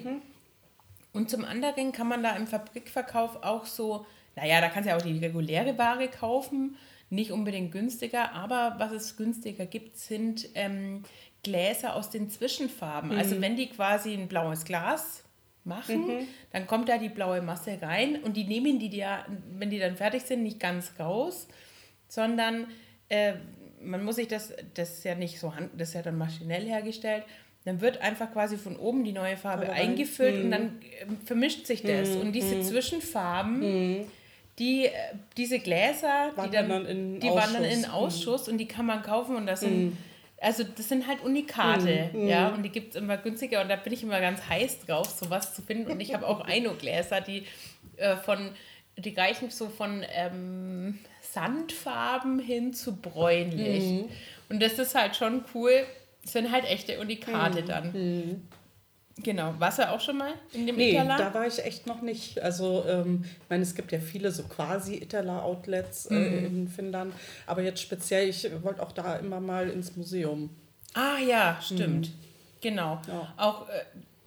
Und 1.13 1.31
zum 1.31 1.45
anderen 1.45 1.93
kann 1.93 2.07
man 2.07 2.23
da 2.23 2.37
im 2.37 2.47
Fabrikverkauf 2.47 3.43
auch 3.43 3.65
so, 3.65 4.07
naja, 4.37 4.61
da 4.61 4.69
kannst 4.69 4.87
du 4.87 4.91
ja 4.91 4.97
auch 4.99 5.03
die 5.03 5.19
reguläre 5.19 5.79
Ware 5.79 6.09
kaufen, 6.09 6.77
nicht 7.11 7.33
unbedingt 7.33 7.73
günstiger, 7.73 8.33
aber 8.35 8.75
was 8.79 8.93
es 8.93 9.17
günstiger 9.17 9.65
gibt, 9.65 9.97
sind 9.97 10.49
ähm, 10.55 11.03
Gläser 11.43 11.95
aus 11.95 12.11
den 12.11 12.29
Zwischenfarben. 12.31 13.13
Also 13.13 13.41
wenn 13.41 13.57
die 13.57 13.69
quasi 13.69 14.13
ein 14.13 14.29
blaues 14.29 14.65
Glas 14.65 15.25
machen, 15.65 16.29
dann 16.53 16.67
kommt 16.67 16.89
da 16.89 16.99
die 16.99 17.09
blaue 17.09 17.41
Masse 17.41 17.79
rein 17.81 18.23
und 18.23 18.37
die 18.37 18.45
nehmen 18.45 18.79
die 18.79 18.95
ja, 18.95 19.25
wenn 19.53 19.71
die 19.71 19.79
dann 19.79 19.97
fertig 19.97 20.23
sind, 20.23 20.43
nicht 20.43 20.61
ganz 20.61 20.93
raus, 20.99 21.49
sondern 22.09 22.67
äh, 23.09 23.35
man 23.83 24.05
muss 24.05 24.17
sich 24.17 24.29
das, 24.29 24.53
das 24.75 24.99
ist 24.99 25.05
ja 25.05 25.15
nicht 25.15 25.39
so, 25.39 25.55
hand, 25.55 25.71
das 25.77 25.89
ist 25.89 25.95
ja 25.95 26.03
dann 26.03 26.19
maschinell 26.19 26.65
hergestellt, 26.67 27.25
dann 27.65 27.81
wird 27.81 28.01
einfach 28.01 28.33
quasi 28.33 28.57
von 28.57 28.77
oben 28.77 29.05
die 29.05 29.13
neue 29.13 29.37
Farbe 29.37 29.69
rein. 29.69 29.91
eingefüllt 29.91 30.45
und 30.45 30.51
dann 30.51 30.81
ähm, 31.01 31.19
vermischt 31.25 31.67
sich 31.67 31.83
das. 31.83 32.11
Und 32.17 32.33
diese 32.33 32.61
Zwischenfarben, 32.63 34.07
die, 34.59 34.87
äh, 34.87 34.93
diese 35.37 35.59
Gläser, 35.59 36.31
die 36.33 36.37
Wandern 36.37 36.69
dann, 36.69 36.85
dann 36.85 36.87
in 36.87 37.21
die 37.21 37.29
wandern 37.29 37.65
Ausschuss. 37.65 37.77
in 37.77 37.85
Ausschuss 37.85 38.49
und 38.49 38.59
die 38.59 38.67
kann 38.67 38.87
man 38.87 39.03
kaufen 39.03 39.37
und 39.37 39.47
das 39.47 39.61
sind, 39.61 39.97
also 40.41 40.65
das 40.65 40.89
sind 40.89 41.07
halt 41.07 41.23
Unikate, 41.25 42.11
ja, 42.15 42.49
und 42.49 42.63
die 42.63 42.71
gibt 42.71 42.95
es 42.95 43.01
immer 43.01 43.17
günstiger 43.17 43.61
und 43.61 43.69
da 43.69 43.77
bin 43.77 43.93
ich 43.93 44.03
immer 44.03 44.21
ganz 44.21 44.49
heiß 44.49 44.87
drauf, 44.87 45.09
sowas 45.09 45.55
zu 45.55 45.63
finden. 45.63 45.91
Und 45.91 46.01
ich 46.01 46.15
habe 46.15 46.27
auch 46.27 46.41
Eino-Gläser, 46.47 47.21
die 47.21 47.45
äh, 47.97 48.17
von, 48.17 48.51
die 48.97 49.15
reichen 49.15 49.51
so 49.51 49.69
von 49.69 50.05
ähm, 50.13 50.99
Sandfarben 51.33 52.39
hin 52.39 52.73
zu 52.75 52.97
bräunlich. 52.97 54.05
Und 54.49 54.63
das 54.63 54.75
ist 54.79 54.95
halt 54.95 55.17
schon 55.17 55.45
cool. 55.55 55.73
Das 56.23 56.33
sind 56.33 56.51
halt 56.53 56.65
echte 56.65 56.99
Unikate 57.01 57.63
dann. 57.63 58.43
Genau. 59.25 59.55
Warst 59.59 59.79
du 59.81 59.91
auch 59.91 60.01
schon 60.01 60.17
mal 60.19 60.33
in 60.53 60.67
dem 60.67 60.77
Nee, 60.77 60.93
Itala? 60.93 61.17
da 61.19 61.35
war 61.35 61.47
ich 61.47 61.59
echt 61.65 61.87
noch 61.89 62.03
nicht. 62.03 62.41
Also, 62.41 62.85
ähm, 62.89 63.25
ich 63.25 63.51
meine, 63.51 63.63
es 63.65 63.75
gibt 63.75 63.91
ja 63.91 63.99
viele 63.99 64.31
so 64.31 64.45
quasi 64.45 64.95
Itala-Outlets 64.97 66.07
äh, 66.07 66.15
Mhm. 66.15 66.45
in 66.47 66.69
Finnland. 66.69 67.13
Aber 67.47 67.63
jetzt 67.63 67.81
speziell, 67.83 68.29
ich 68.29 68.49
wollte 68.63 68.81
auch 68.81 68.93
da 68.93 69.17
immer 69.17 69.41
mal 69.41 69.71
ins 69.71 69.97
Museum. 69.97 70.51
Ah 70.95 71.19
ja, 71.19 71.59
stimmt. 71.61 72.11
Genau. 72.61 73.01
Ja. 73.09 73.33
Auch 73.37 73.69
äh, 73.69 73.73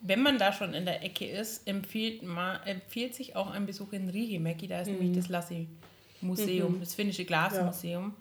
wenn 0.01 0.21
man 0.23 0.37
da 0.37 0.51
schon 0.51 0.73
in 0.73 0.83
der 0.85 1.03
Ecke 1.03 1.25
ist, 1.25 1.65
empfiehlt, 1.67 2.23
ma, 2.23 2.59
empfiehlt 2.65 3.15
sich 3.15 3.35
auch 3.37 3.49
ein 3.51 3.65
Besuch 3.65 3.93
in 3.93 4.09
Riihimäki. 4.09 4.67
Da 4.67 4.81
ist 4.81 4.87
nämlich 4.87 5.15
das 5.15 5.29
Lassi-Museum, 6.21 6.79
das 6.79 6.93
finnische 6.93 7.25
Glasmuseum. 7.25 8.13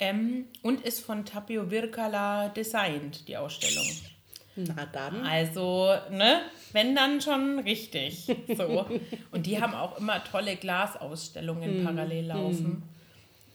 Ähm, 0.00 0.46
und 0.62 0.84
ist 0.84 1.00
von 1.00 1.24
Tapio 1.24 1.70
Virkala 1.70 2.48
designt, 2.48 3.28
die 3.28 3.36
Ausstellung. 3.36 3.86
Na 4.56 4.86
dann. 4.86 5.24
Also, 5.24 5.94
ne, 6.10 6.42
wenn 6.72 6.94
dann 6.94 7.20
schon 7.20 7.58
richtig. 7.60 8.26
So. 8.56 8.86
Und 9.32 9.46
die 9.46 9.60
haben 9.60 9.74
auch 9.74 9.98
immer 9.98 10.22
tolle 10.22 10.54
Glasausstellungen 10.54 11.84
parallel 11.84 12.26
laufen. 12.26 12.82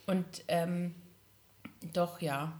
Und 0.08 0.25
ähm, 0.50 0.93
doch, 1.93 2.22
ja. 2.22 2.51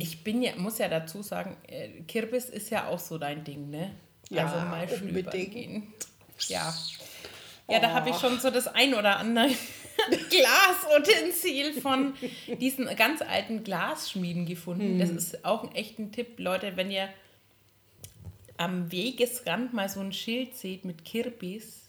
Ich 0.00 0.24
bin 0.24 0.42
ja, 0.42 0.56
muss 0.56 0.78
ja 0.78 0.88
dazu 0.88 1.22
sagen, 1.22 1.56
äh, 1.68 2.02
Kirbis 2.08 2.46
ist 2.46 2.70
ja 2.70 2.88
auch 2.88 2.98
so 2.98 3.16
dein 3.18 3.44
Ding, 3.44 3.70
ne? 3.70 3.92
Ja, 4.28 4.46
also 4.46 4.56
mal 4.66 4.88
unbedingt. 5.00 5.52
gehen. 5.52 5.94
Ja. 6.48 6.74
Ja, 7.68 7.78
da 7.78 7.92
habe 7.92 8.10
ich 8.10 8.16
schon 8.16 8.40
so 8.40 8.50
das 8.50 8.66
ein 8.66 8.94
oder 8.94 9.18
andere 9.18 9.50
Glasutensil 10.30 11.80
von 11.80 12.14
diesen 12.60 12.86
ganz 12.96 13.22
alten 13.22 13.64
Glasschmieden 13.64 14.46
gefunden. 14.46 14.98
Das 14.98 15.10
ist 15.10 15.44
auch 15.44 15.64
ein 15.64 15.74
echter 15.74 16.10
Tipp, 16.10 16.38
Leute, 16.38 16.76
wenn 16.76 16.90
ihr 16.90 17.08
am 18.56 18.90
Wegesrand 18.92 19.72
mal 19.72 19.88
so 19.88 20.00
ein 20.00 20.12
Schild 20.12 20.56
seht 20.56 20.84
mit 20.84 21.04
Kirbis, 21.04 21.80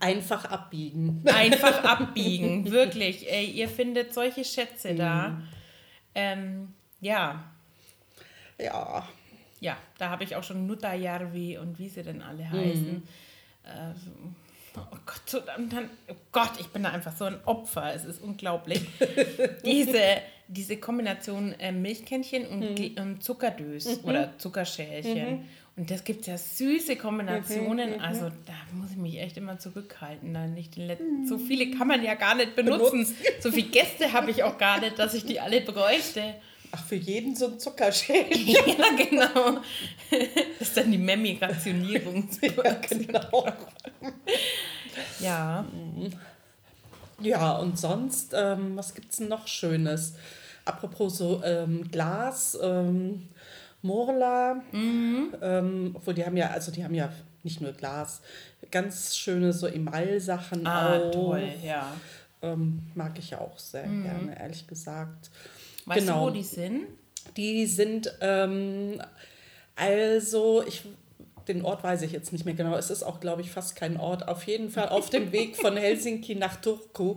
Einfach 0.00 0.44
abbiegen. 0.44 1.22
einfach 1.26 1.82
abbiegen, 1.84 2.70
wirklich. 2.70 3.26
Ey, 3.30 3.46
ihr 3.46 3.68
findet 3.70 4.12
solche 4.12 4.44
Schätze 4.44 4.94
da. 4.94 5.40
Ähm, 6.14 6.74
ja, 7.00 7.44
Ja. 8.58 9.08
ja, 9.60 9.78
da 9.96 10.10
habe 10.10 10.24
ich 10.24 10.36
auch 10.36 10.44
schon 10.44 10.66
Nuttajärvi 10.66 11.56
und 11.56 11.78
wie 11.78 11.88
sie 11.88 12.02
denn 12.02 12.20
alle 12.20 12.50
heißen. 12.50 13.02
Ähm, 13.66 14.36
oh 14.76 14.96
Gott, 15.06 15.22
so, 15.26 15.40
dann, 15.40 15.68
dann, 15.68 15.90
oh 16.08 16.14
Gott, 16.32 16.52
ich 16.60 16.68
bin 16.68 16.82
da 16.82 16.90
einfach 16.90 17.16
so 17.16 17.24
ein 17.24 17.36
Opfer. 17.44 17.94
Es 17.94 18.04
ist 18.04 18.22
unglaublich. 18.22 18.82
diese, 19.64 20.18
diese 20.48 20.76
Kombination 20.78 21.54
äh, 21.58 21.72
Milchkännchen 21.72 22.46
und, 22.46 22.78
Gl- 22.78 23.00
und 23.00 23.22
Zuckerdös 23.22 24.02
oder 24.04 24.36
Zuckerschälchen. 24.38 25.44
Und 25.76 25.92
das 25.92 26.02
gibt 26.02 26.26
ja 26.26 26.36
süße 26.36 26.96
Kombinationen. 26.96 28.00
Also 28.00 28.30
da 28.46 28.54
muss 28.72 28.90
ich 28.90 28.96
mich 28.96 29.20
echt 29.20 29.36
immer 29.36 29.60
zurückhalten. 29.60 30.34
Da 30.34 30.46
nicht 30.48 30.74
den 30.74 30.88
letzten, 30.88 31.24
so 31.26 31.38
viele 31.38 31.70
kann 31.70 31.86
man 31.86 32.02
ja 32.02 32.14
gar 32.14 32.34
nicht 32.34 32.56
benutzen. 32.56 33.06
so 33.38 33.52
viele 33.52 33.68
Gäste 33.68 34.12
habe 34.12 34.32
ich 34.32 34.42
auch 34.42 34.58
gar 34.58 34.80
nicht, 34.80 34.98
dass 34.98 35.14
ich 35.14 35.24
die 35.24 35.38
alle 35.38 35.60
bräuchte. 35.60 36.34
Ach, 36.72 36.84
für 36.84 36.96
jeden 36.96 37.34
so 37.34 37.46
ein 37.46 37.58
Zuckerschälchen. 37.58 38.48
Ja, 38.78 38.96
genau. 38.96 39.60
Das 40.58 40.68
ist 40.68 40.76
dann 40.76 40.90
die 40.92 40.98
Memmi-Rationierung. 40.98 42.28
ja, 42.42 42.72
genau. 42.88 43.46
Ja. 45.20 45.64
Ja, 47.20 47.56
und 47.58 47.78
sonst, 47.78 48.32
ähm, 48.36 48.76
was 48.76 48.94
gibt 48.94 49.10
es 49.10 49.18
denn 49.18 49.28
noch 49.28 49.46
Schönes? 49.48 50.14
Apropos 50.64 51.18
so 51.18 51.42
ähm, 51.44 51.90
Glas, 51.90 52.56
ähm, 52.62 53.28
Morla, 53.82 54.62
ähm, 54.72 55.92
obwohl 55.94 56.14
die 56.14 56.24
haben 56.24 56.36
ja, 56.36 56.50
also 56.50 56.70
die 56.70 56.84
haben 56.84 56.94
ja 56.94 57.10
nicht 57.42 57.60
nur 57.60 57.72
Glas, 57.72 58.20
ganz 58.70 59.16
schöne 59.16 59.52
so 59.52 59.66
Email-Sachen 59.66 60.66
Ah, 60.66 60.96
auch. 60.98 61.10
toll, 61.10 61.48
ja. 61.62 61.92
Ähm, 62.42 62.82
mag 62.94 63.18
ich 63.18 63.30
ja 63.30 63.40
auch 63.40 63.58
sehr 63.58 63.84
gerne, 63.84 64.38
ehrlich 64.38 64.66
gesagt. 64.66 65.30
Weißt 65.88 66.00
genau. 66.00 66.26
du, 66.26 66.26
wo 66.26 66.34
die 66.34 66.42
sind? 66.42 66.86
Die 67.36 67.66
sind, 67.66 68.12
ähm, 68.20 69.00
also, 69.76 70.62
ich, 70.66 70.82
den 71.46 71.64
Ort 71.64 71.82
weiß 71.82 72.02
ich 72.02 72.12
jetzt 72.12 72.32
nicht 72.32 72.44
mehr 72.44 72.54
genau. 72.54 72.76
Es 72.76 72.90
ist 72.90 73.02
auch, 73.02 73.20
glaube 73.20 73.42
ich, 73.42 73.50
fast 73.50 73.76
kein 73.76 73.98
Ort. 73.98 74.28
Auf 74.28 74.44
jeden 74.44 74.70
Fall 74.70 74.88
auf 74.88 75.10
dem 75.10 75.32
Weg 75.32 75.56
von 75.56 75.76
Helsinki 75.78 76.34
nach 76.34 76.56
Turku, 76.56 77.16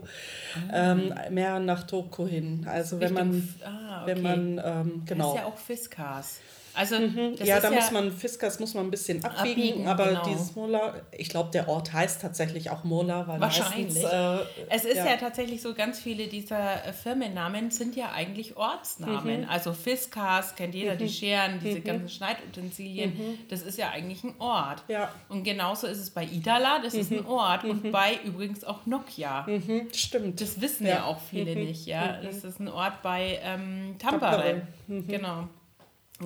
ähm, 0.71 1.13
mehr 1.29 1.59
nach 1.59 1.83
Turku 1.83 2.27
hin. 2.27 2.65
Also, 2.69 2.99
wenn 2.99 3.13
man, 3.13 3.55
ah, 3.65 4.05
wenn 4.05 4.19
okay. 4.19 4.37
man, 4.37 4.61
ähm, 4.63 5.01
genau. 5.05 5.33
Das 5.33 5.35
ist 5.35 5.41
ja 5.41 5.47
auch 5.47 5.57
Fiskas. 5.57 6.39
Also, 6.73 6.95
das 7.37 7.47
ja, 7.47 7.59
da 7.59 7.69
ja, 7.69 7.75
muss 7.75 7.91
man, 7.91 8.11
Fiskas 8.11 8.59
muss 8.59 8.73
man 8.73 8.85
ein 8.87 8.91
bisschen 8.91 9.23
abbiegen, 9.23 9.49
Abbiegen, 9.51 9.87
aber 9.87 10.07
genau. 10.07 10.25
dieses 10.27 10.55
Mola, 10.55 10.95
ich 11.11 11.29
glaube, 11.29 11.51
der 11.51 11.67
Ort 11.67 11.91
heißt 11.93 12.21
tatsächlich 12.21 12.69
auch 12.69 12.83
Mola, 12.83 13.27
weil 13.27 13.39
Wahrscheinlich. 13.41 13.93
meistens, 14.03 14.11
äh, 14.11 14.65
Es 14.69 14.85
ist 14.85 14.97
ja. 14.97 15.05
ja. 15.07 15.17
tatsächlich 15.17 15.61
so, 15.61 15.73
ganz 15.73 15.99
viele 15.99 16.27
dieser 16.27 16.85
äh, 16.85 16.93
Firmennamen 16.93 17.71
sind 17.71 17.95
ja 17.95 18.11
eigentlich 18.11 18.51
Mhm. 18.51 18.57
Ortsnamen. 18.57 19.45
Also 19.49 19.73
Fiskas 19.73 20.55
kennt 20.55 20.75
jeder, 20.75 20.95
die 20.95 21.09
Scheren, 21.09 21.59
diese 21.63 21.81
ganzen 21.81 22.09
Schneidutensilien. 22.09 23.37
Das 23.49 23.61
ist 23.61 23.77
ja 23.77 23.89
eigentlich 23.89 24.23
ein 24.23 24.33
Ort. 24.39 24.87
Mhm. 24.87 24.93
Ja. 24.93 25.11
Und 25.29 25.43
genauso 25.43 25.87
ist 25.87 25.99
es 25.99 26.09
bei 26.09 26.23
Idala, 26.25 26.79
das 26.83 26.93
ist 26.93 27.11
ein 27.11 27.25
Ort. 27.25 27.63
Und 27.63 27.91
bei 27.91 28.19
übrigens 28.23 28.63
auch 28.63 28.85
Nokia. 28.85 29.45
Mhm, 29.47 29.87
stimmt. 29.93 30.41
Das 30.41 30.59
wissen 30.61 30.85
ja, 30.85 30.95
Ja. 30.95 31.03
auch 31.05 31.19
viele 31.19 31.55
nicht, 31.55 31.85
ja. 31.85 32.19
Das 32.21 32.43
ist 32.43 32.59
ein 32.59 32.67
Ort 32.67 33.01
bei 33.01 33.39
ähm, 33.43 33.95
Tampere. 33.99 34.31
Tampere. 34.31 34.61
Genau. 35.07 35.47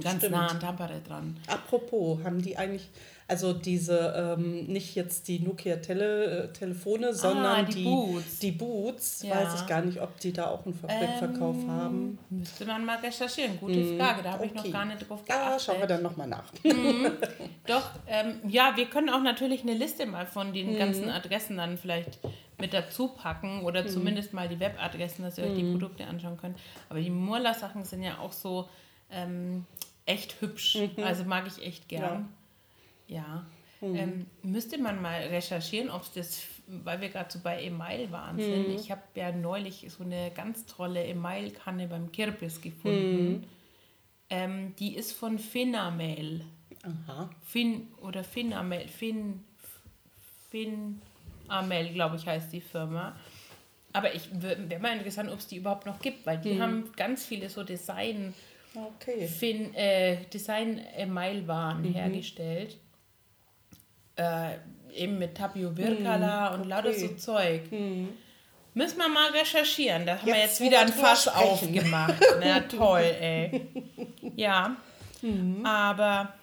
Ganz 0.02 0.18
Stimmt. 0.18 0.32
nah 0.34 0.48
an 0.48 0.60
Tampere 0.60 1.00
dran. 1.08 1.38
Apropos, 1.48 2.20
haben 2.24 2.42
die 2.42 2.58
eigentlich, 2.58 2.90
also 3.28 3.54
diese, 3.54 4.36
ähm, 4.38 4.66
nicht 4.68 4.94
jetzt 4.96 5.28
die 5.28 5.40
Nokia-Telefone, 5.40 6.52
Telefone, 6.54 7.14
sondern 7.14 7.46
Ah, 7.46 7.64
die 7.64 7.74
die, 7.76 7.84
Boots. 7.84 8.40
die 8.40 8.52
Boots, 8.52 9.24
Ja. 9.24 9.36
weiß 9.36 9.62
ich 9.62 9.68
gar 9.68 9.82
nicht, 9.82 10.02
ob 10.02 10.20
die 10.20 10.34
da 10.34 10.48
auch 10.48 10.66
einen 10.66 10.74
Fabrikverkauf 10.74 11.56
haben. 11.68 12.20
Müsste 12.30 12.66
man 12.66 12.84
mal 12.86 12.98
recherchieren. 12.98 13.58
Gute 13.60 13.98
Frage, 13.98 14.22
da 14.24 14.32
habe 14.34 14.46
ich 14.46 14.54
noch 14.54 14.62
Okay. 14.64 14.72
gar 14.72 14.86
nicht 14.86 15.08
drauf 15.10 15.22
Ja, 15.30 15.36
geachtet. 15.50 15.62
schauen 15.62 15.80
wir 15.80 15.88
dann 15.88 16.04
nochmal 16.04 16.28
nach. 16.28 16.46
Doch, 17.68 17.90
ähm, 18.08 18.36
ja, 18.48 18.74
wir 18.76 18.86
können 18.86 19.10
auch 19.10 19.22
natürlich 19.22 19.62
eine 19.64 19.74
Liste 19.74 20.06
mal 20.06 20.26
von 20.26 20.50
Mhm. 20.50 20.54
den 20.54 20.78
ganzen 20.78 21.10
Adressen 21.10 21.58
dann 21.58 21.78
vielleicht 21.78 22.20
mit 22.60 22.74
dazu 22.74 23.10
packen 23.10 23.64
oder 23.64 23.84
Mhm. 23.84 23.88
zumindest 23.90 24.34
mal 24.34 24.48
die 24.48 24.60
Webadressen, 24.60 25.24
dass 25.26 25.38
ihr 25.38 25.46
euch 25.46 25.56
die 25.56 25.64
Produkte 25.72 26.06
anschauen 26.06 26.38
könnt. 26.38 26.58
Aber 26.90 27.00
die 27.00 27.10
Murla-Sachen 27.10 27.84
sind 27.84 28.04
ja 28.04 28.20
auch 28.20 28.32
so 28.32 28.70
ähm, 29.16 29.66
echt 30.06 30.40
hübsch. 30.42 30.76
Mhm. 30.76 31.04
Also 31.04 31.24
mag 31.24 31.48
ich 31.48 31.66
echt 31.66 31.88
gern. 31.90 32.30
Ja. 33.08 33.46
Mhm. 33.82 33.96
Ähm, 33.96 34.26
müsste 34.44 34.78
man 34.78 35.02
mal 35.02 35.20
recherchieren, 35.22 35.90
ob 35.90 36.04
es 36.04 36.12
das, 36.14 36.44
weil 36.68 37.02
wir 37.02 37.10
gerade 37.10 37.32
so 37.32 37.40
bei 37.40 37.64
Email 37.64 38.12
waren 38.12 38.36
Mhm. 38.38 38.42
sind. 38.42 38.70
Ich 38.80 38.92
habe 38.92 39.02
ja 39.16 39.32
neulich 39.32 39.86
so 39.90 40.04
eine 40.04 40.32
ganz 40.32 40.66
tolle 40.66 41.04
Email-Kanne 41.06 41.88
beim 41.88 42.12
Kirpis 42.12 42.62
gefunden. 42.62 43.30
Mhm. 43.32 43.44
Ähm, 44.30 44.76
die 44.78 44.96
ist 44.96 45.12
von 45.14 45.38
Finamail. 45.40 46.44
Aha. 46.84 47.30
Fin 47.44 47.88
oder 48.02 48.24
Finamel, 48.24 48.88
Fin, 48.88 49.44
Finamel, 50.50 51.94
glaube 51.94 52.16
ich, 52.18 52.26
heißt 52.26 52.52
die 52.54 52.62
Firma. 52.62 53.16
Aber 53.94 54.14
ich 54.14 54.30
wäre 54.42 54.80
mal 54.80 54.94
interessant, 54.98 55.30
ob 55.32 55.40
es 55.40 55.48
die 55.48 55.58
überhaupt 55.58 55.86
noch 55.86 56.00
gibt, 56.00 56.26
weil 56.26 56.38
die 56.40 56.62
haben 56.62 56.92
ganz 56.98 57.26
viele 57.26 57.50
so 57.50 57.64
Design, 57.64 58.34
Okay. 58.76 59.28
Fin, 59.28 59.74
äh, 59.74 60.18
Design 60.34 60.82
Mailwaren 61.08 61.84
hergestellt. 61.84 62.78
Äh, 64.18 64.56
eben 64.94 65.18
mit 65.18 65.36
Tapio 65.36 65.76
Virkala 65.76 66.54
und 66.54 66.66
lauter 66.66 66.94
so 66.94 67.06
okay. 67.06 67.16
Zeug. 67.18 67.62
Müssen 68.74 68.98
wir 68.98 69.08
mal 69.10 69.32
recherchieren. 69.32 70.06
Da 70.06 70.18
haben 70.18 70.26
wir 70.28 70.36
Jetzt, 70.36 70.60
jetzt 70.60 70.62
wo 70.62 70.66
wieder 70.66 70.78
wir 70.78 70.86
ein 70.88 70.94
Fass 70.94 71.28
aufgemacht. 71.28 72.16
Na 72.40 72.60
toll, 72.70 73.02
ey. 73.02 73.68
Ja. 74.36 74.76
Aber 75.64 76.34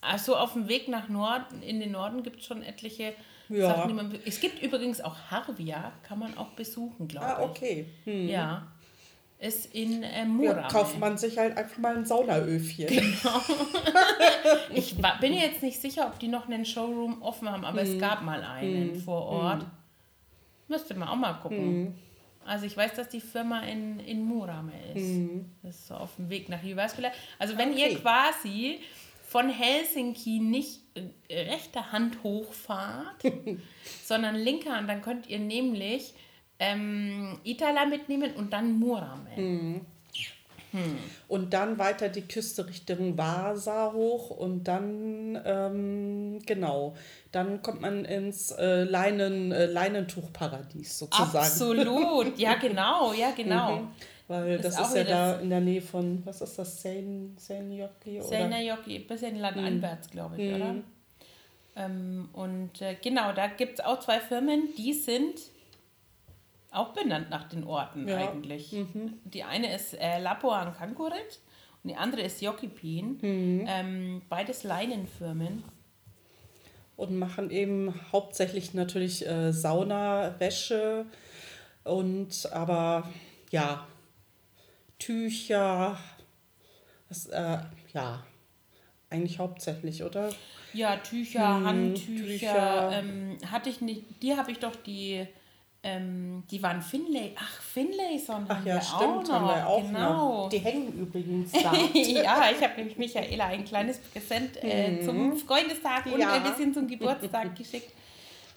also 0.00 0.36
auf 0.36 0.54
dem 0.54 0.68
Weg 0.68 0.88
nach 0.88 1.08
Norden, 1.08 1.62
in 1.62 1.80
den 1.80 1.92
Norden 1.92 2.22
gibt 2.22 2.40
es 2.40 2.46
schon 2.46 2.62
etliche 2.62 3.12
Ja. 3.48 3.66
Sachen, 3.74 3.88
die 3.88 3.94
man. 3.94 4.18
Es 4.24 4.40
gibt 4.40 4.62
übrigens 4.62 5.00
auch 5.00 5.16
Harvia, 5.30 5.92
kann 6.02 6.18
man 6.18 6.36
auch 6.38 6.50
besuchen, 6.50 7.06
glaube 7.08 7.26
Ah, 7.26 7.38
ich. 7.42 7.50
okay. 7.50 7.86
Hm. 8.04 8.28
Ja. 8.28 8.66
Ist 9.40 9.74
in 9.74 10.02
äh, 10.02 10.18
Ja, 10.20 10.24
Murame. 10.26 10.68
kauft 10.68 10.98
man 10.98 11.16
sich 11.16 11.38
halt 11.38 11.56
einfach 11.56 11.78
mal 11.78 11.96
ein 11.96 12.04
Saunaöfchen. 12.04 12.86
Genau. 12.88 13.40
Ich 14.74 14.96
bin 15.20 15.32
jetzt 15.32 15.62
nicht 15.62 15.80
sicher, 15.80 16.06
ob 16.06 16.18
die 16.18 16.28
noch 16.28 16.46
einen 16.48 16.64
Showroom 16.64 17.22
offen 17.22 17.50
haben, 17.50 17.64
aber 17.64 17.80
Hm. 17.82 17.92
es 17.94 17.98
gab 17.98 18.22
mal 18.22 18.42
einen 18.44 18.94
vor 18.94 19.22
Ort. 19.26 19.66
Müsste 20.68 20.94
man 20.94 21.08
auch 21.08 21.16
mal 21.16 21.32
gucken. 21.34 21.58
Hm. 21.58 21.94
Also 22.44 22.66
ich 22.66 22.76
weiß, 22.76 22.94
dass 22.94 23.08
die 23.08 23.20
Firma 23.20 23.60
in, 23.62 24.00
in 24.00 24.24
Murame 24.24 24.72
ist. 24.94 25.20
Das 25.62 25.74
ist 25.76 25.88
so 25.88 25.94
auf 25.94 26.16
dem 26.16 26.30
Weg 26.30 26.48
nach 26.48 26.62
Jyväskylä. 26.62 27.10
Also 27.38 27.56
wenn 27.58 27.76
ihr 27.76 27.86
Hm. 27.88 27.92
Okay. 27.96 28.02
quasi 28.02 28.78
von 29.26 29.48
Helsinki 29.48 30.38
nicht 30.40 30.80
äh, 31.28 31.42
rechter 31.50 31.92
Hand 31.92 32.22
hochfahrt, 32.22 33.22
sondern 34.04 34.34
linker 34.36 34.76
Hand, 34.76 34.88
dann 34.88 35.02
könnt 35.02 35.28
ihr 35.28 35.38
nämlich 35.38 36.14
ähm, 36.60 37.40
Itala 37.42 37.86
mitnehmen 37.86 38.32
und 38.36 38.52
dann 38.52 38.78
Murame. 38.78 39.34
Hm. 39.34 39.80
Und 41.26 41.52
dann 41.52 41.78
weiter 41.78 42.08
die 42.08 42.22
Küste 42.22 42.64
Richtung 42.68 43.18
Vasa 43.18 43.92
hoch 43.92 44.30
und 44.30 44.68
dann, 44.68 45.40
ähm, 45.44 46.38
genau, 46.46 46.94
dann 47.32 47.60
kommt 47.60 47.80
man 47.80 48.04
ins 48.04 48.52
äh, 48.52 48.84
Leinen, 48.84 49.50
äh, 49.50 49.66
Leinentuchparadies 49.66 50.96
sozusagen. 50.98 51.38
Absolut, 51.38 52.38
ja 52.38 52.54
genau, 52.54 53.12
ja 53.12 53.32
genau. 53.32 53.88
Weil 54.28 54.52
Ist 54.56 54.64
das 54.64 54.80
ist 54.80 54.94
ja 54.94 55.02
da 55.02 55.40
in 55.40 55.50
der 55.50 55.60
Nähe 55.60 55.82
von, 55.82 56.22
was 56.24 56.40
ist 56.40 56.56
das? 56.56 56.80
Seinäjoki, 56.82 58.20
ein 58.20 59.06
bisschen 59.08 59.40
landeinwärts, 59.40 60.08
glaube 60.08 60.40
ich, 60.40 60.54
oder? 60.54 60.76
Ähm, 61.74 62.28
und 62.32 62.80
äh, 62.80 62.94
genau, 63.02 63.32
da 63.32 63.48
gibt 63.48 63.80
es 63.80 63.84
auch 63.84 63.98
zwei 63.98 64.20
Firmen, 64.20 64.68
die 64.78 64.92
sind 64.92 65.40
auch 66.72 66.92
benannt 66.92 67.30
nach 67.30 67.48
den 67.48 67.64
Orten 67.64 68.06
Ja. 68.08 68.16
eigentlich. 68.18 68.74
Die 69.24 69.42
eine 69.42 69.74
ist 69.74 69.94
äh, 69.94 70.18
Lapuan 70.18 70.74
Kankurit 70.74 71.40
und 71.82 71.90
die 71.90 71.96
andere 71.96 72.22
ist 72.22 72.40
Jokipin. 72.42 73.18
Ähm, 73.22 74.22
beides 74.28 74.64
Leinenfirmen. 74.64 75.64
Und 76.96 77.18
machen 77.18 77.50
eben 77.50 77.94
hauptsächlich 78.12 78.74
natürlich 78.74 79.26
äh, 79.26 79.52
Sauna, 79.52 80.38
Wäsche 80.38 81.06
und 81.84 82.48
aber 82.52 83.08
ja, 83.50 83.86
Tücher, 84.98 85.98
das, 87.08 87.26
äh, 87.26 87.58
ja, 87.94 88.22
eigentlich 89.08 89.38
hauptsächlich, 89.38 90.04
oder? 90.04 90.30
Ja, 90.74 90.96
Tücher, 90.98 91.64
Handtücher. 91.64 92.26
Tücher. 92.26 92.90
Ähm, 92.92 93.38
hatte 93.50 93.70
ich 93.70 93.80
nicht, 93.80 94.04
die 94.22 94.36
habe 94.36 94.52
ich 94.52 94.58
doch 94.58 94.76
die, 94.76 95.26
ähm, 95.82 96.42
die 96.50 96.62
waren 96.62 96.82
Finlay. 96.82 97.34
Ach, 97.38 97.60
Finlayson 97.62 98.44
Ach 98.48 98.56
haben 98.56 98.66
ja, 98.66 98.80
stimmt, 98.82 99.28
noch. 99.28 99.34
haben 99.34 99.46
wir 99.46 99.66
auch 99.66 99.82
genau. 99.86 100.42
noch. 100.42 100.48
Die 100.50 100.58
hängen 100.58 100.92
übrigens 100.92 101.52
da. 101.52 101.72
ja, 101.94 102.50
ich 102.50 102.62
habe 102.62 102.74
nämlich 102.76 102.98
Michaela 102.98 103.46
ein 103.46 103.64
kleines 103.64 103.98
Präsent 103.98 104.62
äh, 104.62 105.00
zum 105.04 105.36
Freundestag 105.38 106.06
und 106.06 106.14
Mhm. 106.14 106.20
Ja. 106.20 106.32
ein 106.34 106.42
bisschen 106.42 106.74
zum 106.74 106.86
Geburtstag 106.86 107.54
geschickt. 107.56 107.92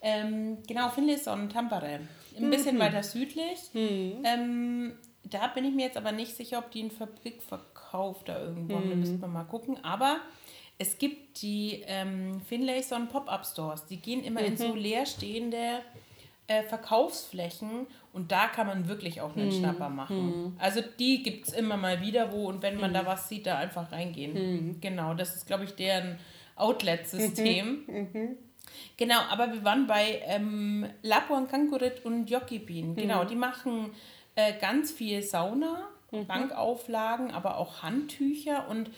Ähm, 0.02 0.58
genau, 0.68 0.90
Finlayson, 0.90 1.50
Tampere. 1.50 2.02
Ein 2.38 2.46
Mhm. 2.48 2.50
bisschen 2.50 2.78
weiter 2.80 3.04
südlich. 3.04 3.60
Ähm, 3.74 4.94
da 5.24 5.48
bin 5.48 5.64
ich 5.66 5.74
mir 5.74 5.86
jetzt 5.86 5.98
aber 5.98 6.12
nicht 6.12 6.36
sicher, 6.36 6.58
ob 6.60 6.72
die 6.72 6.82
einen 6.82 6.92
Fabrikverkauf 6.92 8.24
da 8.26 8.40
irgendwo. 8.42 8.74
Da 8.74 8.80
müssen 8.96 9.22
wir 9.22 9.28
mal 9.28 9.44
gucken. 9.46 9.78
Aber 9.84 10.18
es 10.78 10.98
gibt 10.98 11.42
die 11.42 11.84
ähm, 11.88 12.42
Finlayson 12.48 13.08
Pop-Up 13.08 13.46
Stores. 13.46 13.86
Die 13.86 13.98
gehen 13.98 14.24
immer 14.24 14.42
in 14.42 14.58
so 14.58 14.76
leerstehende 14.76 15.80
äh, 16.48 16.64
Verkaufsflächen 16.64 17.88
und 18.12 18.32
da 18.32 18.48
kann 18.48 18.68
man 18.68 18.88
wirklich 18.88 19.22
auch 19.22 19.36
einen 19.36 19.52
Schnapper 19.52 19.90
machen. 19.90 20.56
Also 20.60 20.82
die 21.00 21.24
gibt 21.24 21.48
es 21.48 21.54
immer 21.54 21.78
mal 21.78 22.02
wieder 22.02 22.32
wo 22.32 22.48
und 22.50 22.62
wenn 22.62 22.80
man 22.80 22.94
da 22.94 23.06
was 23.06 23.30
sieht, 23.30 23.46
da 23.48 23.58
einfach 23.58 23.92
reingehen. 23.92 24.36
Genau, 24.82 25.14
das 25.14 25.36
ist, 25.36 25.48
glaube 25.48 25.64
ich, 25.64 25.76
deren 25.76 26.18
Outlet-System. 26.56 27.84
Genau, 28.98 29.20
aber 29.30 29.52
wir 29.54 29.64
waren 29.64 29.88
bei 29.88 30.22
ähm, 30.26 30.86
Lapuan 31.02 31.48
Kankurit 31.48 32.04
und 32.06 32.30
Jokipin. 32.30 32.96
Genau, 32.96 33.24
die 33.26 33.36
machen 33.36 33.92
äh, 34.36 34.54
ganz 34.60 34.92
viel 34.92 35.22
Sauna, 35.22 35.88
Bankauflagen, 36.28 37.32
aber 37.32 37.58
auch 37.58 37.82
Handtücher. 37.84 38.68
Und 38.70 38.90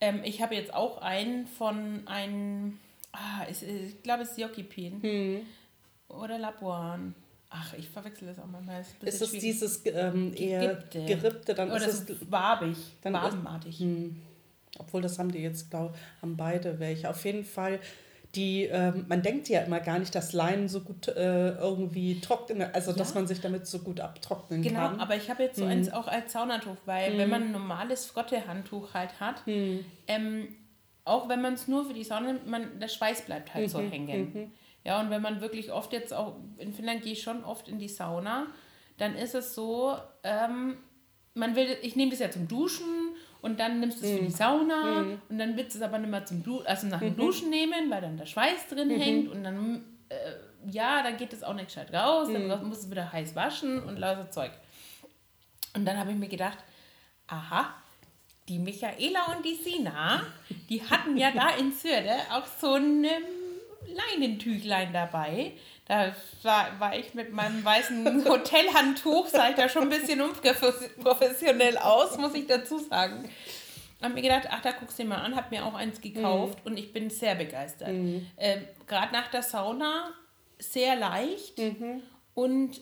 ähm, 0.00 0.20
ich 0.24 0.40
habe 0.42 0.54
jetzt 0.54 0.72
auch 0.74 0.98
einen 1.02 1.46
von 1.46 2.02
einem, 2.06 2.78
ah, 3.12 3.44
ist- 3.50 3.62
ich 3.64 4.02
glaube 4.02 4.22
es 4.22 4.32
ist 4.32 4.38
Jokipin 4.38 5.00
oder 6.10 6.38
Lapuan. 6.38 7.14
Ach, 7.50 7.74
ich 7.74 7.88
verwechsel 7.88 8.28
das 8.28 8.38
auch 8.38 8.46
manchmal. 8.46 8.80
Ist, 8.80 9.02
ist 9.02 9.22
es 9.22 9.32
dieses 9.32 9.82
ähm, 9.86 10.32
eher 10.34 10.60
Gerippte. 10.60 11.04
Gerippte, 11.04 11.54
dann 11.54 11.70
Oder 11.70 11.86
ist 11.86 12.10
es 12.10 12.30
wabig, 12.30 12.76
dann 13.02 13.14
wabenartig. 13.14 13.74
Ist, 13.74 13.80
hm, 13.80 14.22
obwohl 14.78 15.02
das 15.02 15.18
haben 15.18 15.32
die 15.32 15.40
jetzt, 15.40 15.70
glaube 15.70 15.94
haben 16.22 16.36
beide 16.36 16.78
welche. 16.78 17.10
Auf 17.10 17.24
jeden 17.24 17.44
Fall 17.44 17.80
die, 18.36 18.64
ähm, 18.64 19.06
man 19.08 19.22
denkt 19.22 19.48
ja 19.48 19.62
immer 19.62 19.80
gar 19.80 19.98
nicht, 19.98 20.14
dass 20.14 20.32
Leinen 20.32 20.68
so 20.68 20.80
gut 20.80 21.08
äh, 21.08 21.50
irgendwie 21.56 22.20
trocknen, 22.20 22.68
also 22.72 22.92
ja. 22.92 22.96
dass 22.96 23.14
man 23.14 23.26
sich 23.26 23.40
damit 23.40 23.66
so 23.66 23.80
gut 23.80 23.98
abtrocknen 23.98 24.62
genau, 24.62 24.80
kann. 24.80 24.92
Genau, 24.92 25.02
aber 25.02 25.16
ich 25.16 25.28
habe 25.28 25.42
jetzt 25.42 25.56
so 25.56 25.64
hm. 25.64 25.70
eins 25.70 25.92
auch 25.92 26.06
als 26.06 26.32
Saunatuch, 26.32 26.76
weil 26.86 27.12
hm. 27.12 27.18
wenn 27.18 27.28
man 27.28 27.42
ein 27.42 27.52
normales 27.52 28.06
Frotte-Handtuch 28.06 28.94
halt 28.94 29.18
hat, 29.18 29.44
hm. 29.46 29.84
ähm, 30.06 30.48
auch 31.04 31.28
wenn 31.28 31.40
man 31.40 31.54
es 31.54 31.66
nur 31.66 31.86
für 31.86 31.92
die 31.92 32.04
Sauna 32.04 32.28
nimmt, 32.32 32.46
man, 32.46 32.78
der 32.78 32.86
Schweiß 32.86 33.22
bleibt 33.22 33.52
halt 33.52 33.66
mhm. 33.66 33.68
so 33.68 33.80
hängen. 33.80 34.52
Mhm. 34.82 34.88
Ja, 34.88 35.00
und 35.00 35.10
wenn 35.10 35.22
man 35.22 35.40
wirklich 35.40 35.72
oft 35.72 35.92
jetzt 35.92 36.12
auch, 36.12 36.36
in 36.58 36.72
Finnland 36.72 37.02
gehe 37.02 37.12
ich 37.12 37.22
schon 37.22 37.44
oft 37.44 37.68
in 37.68 37.78
die 37.78 37.88
Sauna, 37.88 38.46
dann 38.98 39.14
ist 39.16 39.34
es 39.34 39.54
so, 39.54 39.96
ähm, 40.22 40.76
man 41.34 41.56
will, 41.56 41.76
ich 41.82 41.96
nehme 41.96 42.10
das 42.10 42.20
ja 42.20 42.30
zum 42.30 42.48
Duschen 42.48 43.14
und 43.40 43.58
dann 43.60 43.80
nimmst 43.80 44.02
du 44.02 44.06
es 44.06 44.12
mm. 44.12 44.14
für 44.14 44.22
die 44.22 44.28
mhm. 44.28 44.34
Sauna 44.34 45.02
mm. 45.02 45.22
und 45.28 45.38
dann 45.38 45.56
willst 45.56 45.74
du 45.74 45.78
es 45.78 45.84
aber 45.84 45.98
nicht 45.98 46.10
mehr 46.10 46.24
zum 46.26 46.42
du 46.42 46.60
also 46.60 46.86
nach 46.86 47.00
dem 47.00 47.12
mhm. 47.12 47.16
Duschen 47.16 47.50
nehmen, 47.50 47.90
weil 47.90 48.02
dann 48.02 48.16
der 48.16 48.26
Schweiß 48.26 48.68
drin 48.68 48.88
mhm. 48.88 49.00
hängt 49.00 49.30
und 49.30 49.44
dann, 49.44 49.84
äh, 50.08 50.70
ja, 50.70 51.02
dann 51.02 51.16
geht 51.16 51.32
es 51.32 51.42
auch 51.42 51.54
nicht 51.54 51.68
gescheit 51.68 51.92
raus, 51.94 52.28
dann 52.30 52.46
musst 52.68 52.82
du 52.82 52.86
es 52.86 52.90
wieder 52.90 53.10
heiß 53.10 53.34
waschen 53.34 53.82
und 53.82 53.98
lauter 53.98 54.30
Zeug. 54.30 54.50
Und 55.74 55.86
dann 55.86 55.96
habe 55.96 56.10
ich 56.10 56.18
mir 56.18 56.28
gedacht, 56.28 56.58
aha, 57.28 57.74
die 58.48 58.58
Michaela 58.58 59.36
und 59.36 59.44
die 59.44 59.54
Sina, 59.54 60.20
die 60.68 60.82
hatten 60.82 61.16
ja 61.16 61.30
da 61.30 61.50
in 61.50 61.72
Sürde 61.72 62.16
auch 62.32 62.46
so 62.60 62.74
ein 62.74 63.06
Leinentüchlein 63.94 64.92
dabei. 64.92 65.52
Da 65.86 66.14
war, 66.42 66.78
war 66.78 66.96
ich 66.96 67.14
mit 67.14 67.32
meinem 67.32 67.64
weißen 67.64 68.24
Hotelhandtuch, 68.28 69.26
sah 69.26 69.50
ich 69.50 69.56
da 69.56 69.68
schon 69.68 69.84
ein 69.84 69.88
bisschen 69.88 70.20
unprofessionell 70.20 71.78
aus, 71.78 72.16
muss 72.18 72.34
ich 72.34 72.46
dazu 72.46 72.78
sagen. 72.78 73.28
Hab 74.00 74.14
mir 74.14 74.22
gedacht, 74.22 74.48
ach, 74.50 74.62
da 74.62 74.72
guckst 74.72 74.98
du 74.98 75.02
dir 75.02 75.10
mal 75.10 75.18
an, 75.18 75.36
hab 75.36 75.50
mir 75.50 75.64
auch 75.64 75.74
eins 75.74 76.00
gekauft 76.00 76.64
mhm. 76.64 76.70
und 76.70 76.78
ich 76.78 76.92
bin 76.92 77.10
sehr 77.10 77.34
begeistert. 77.34 77.92
Mhm. 77.92 78.26
Äh, 78.36 78.58
Gerade 78.86 79.12
nach 79.12 79.30
der 79.30 79.42
Sauna 79.42 80.10
sehr 80.58 80.96
leicht 80.96 81.58
mhm. 81.58 82.02
und 82.34 82.80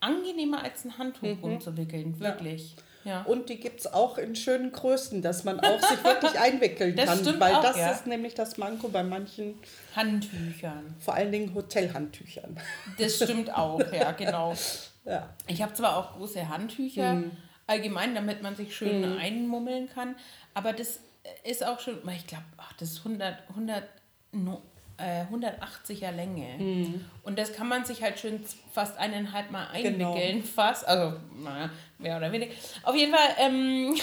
angenehmer 0.00 0.62
als 0.62 0.84
ein 0.84 0.98
Handtuch 0.98 1.36
mhm. 1.36 1.44
umzuwickeln, 1.44 2.20
wirklich. 2.20 2.74
Ja. 2.76 2.82
Ja. 3.04 3.22
Und 3.22 3.48
die 3.48 3.58
gibt 3.58 3.80
es 3.80 3.92
auch 3.92 4.18
in 4.18 4.36
schönen 4.36 4.72
Größen, 4.72 5.22
dass 5.22 5.44
man 5.44 5.60
auch 5.60 5.80
sich 5.80 6.02
wirklich 6.04 6.38
einwickeln 6.40 6.96
das 6.96 7.06
kann. 7.06 7.40
Weil 7.40 7.54
auch, 7.54 7.62
das 7.62 7.76
ja. 7.76 7.90
ist 7.90 8.06
nämlich 8.06 8.34
das 8.34 8.58
Manko 8.58 8.88
bei 8.88 9.02
manchen 9.02 9.58
Handtüchern. 9.94 10.94
Vor 10.98 11.14
allen 11.14 11.32
Dingen 11.32 11.54
Hotelhandtüchern. 11.54 12.58
Das 12.98 13.16
stimmt 13.16 13.54
auch, 13.54 13.80
ja, 13.92 14.12
genau. 14.18 14.54
Ja. 15.04 15.30
Ich 15.46 15.62
habe 15.62 15.72
zwar 15.72 15.96
auch 15.96 16.16
große 16.16 16.48
Handtücher, 16.48 17.14
mhm. 17.14 17.30
allgemein, 17.66 18.14
damit 18.14 18.42
man 18.42 18.56
sich 18.56 18.76
schön 18.76 19.12
mhm. 19.12 19.18
einmummeln 19.18 19.88
kann, 19.88 20.16
aber 20.54 20.72
das 20.72 21.00
ist 21.44 21.64
auch 21.64 21.80
schon, 21.80 21.98
ich 22.14 22.26
glaube, 22.26 22.44
das 22.78 22.90
ist 22.90 22.98
100, 22.98 23.36
100 23.50 23.84
äh, 24.98 25.24
180er 25.32 26.10
Länge. 26.10 26.58
Mhm. 26.58 27.04
Und 27.22 27.38
das 27.38 27.52
kann 27.52 27.68
man 27.68 27.84
sich 27.84 28.02
halt 28.02 28.18
schön 28.18 28.44
fast 28.72 28.98
eineinhalb 28.98 29.50
Mal 29.50 29.66
genau. 29.80 30.12
einwickeln, 30.12 30.36
genau. 30.40 30.46
fast. 30.46 30.86
Also, 30.86 31.16
naja, 31.42 31.70
mehr 31.98 32.16
oder 32.16 32.30
weniger. 32.32 32.52
Auf 32.82 32.94
jeden 32.94 33.14
Fall 33.14 33.28
ähm, 33.38 33.96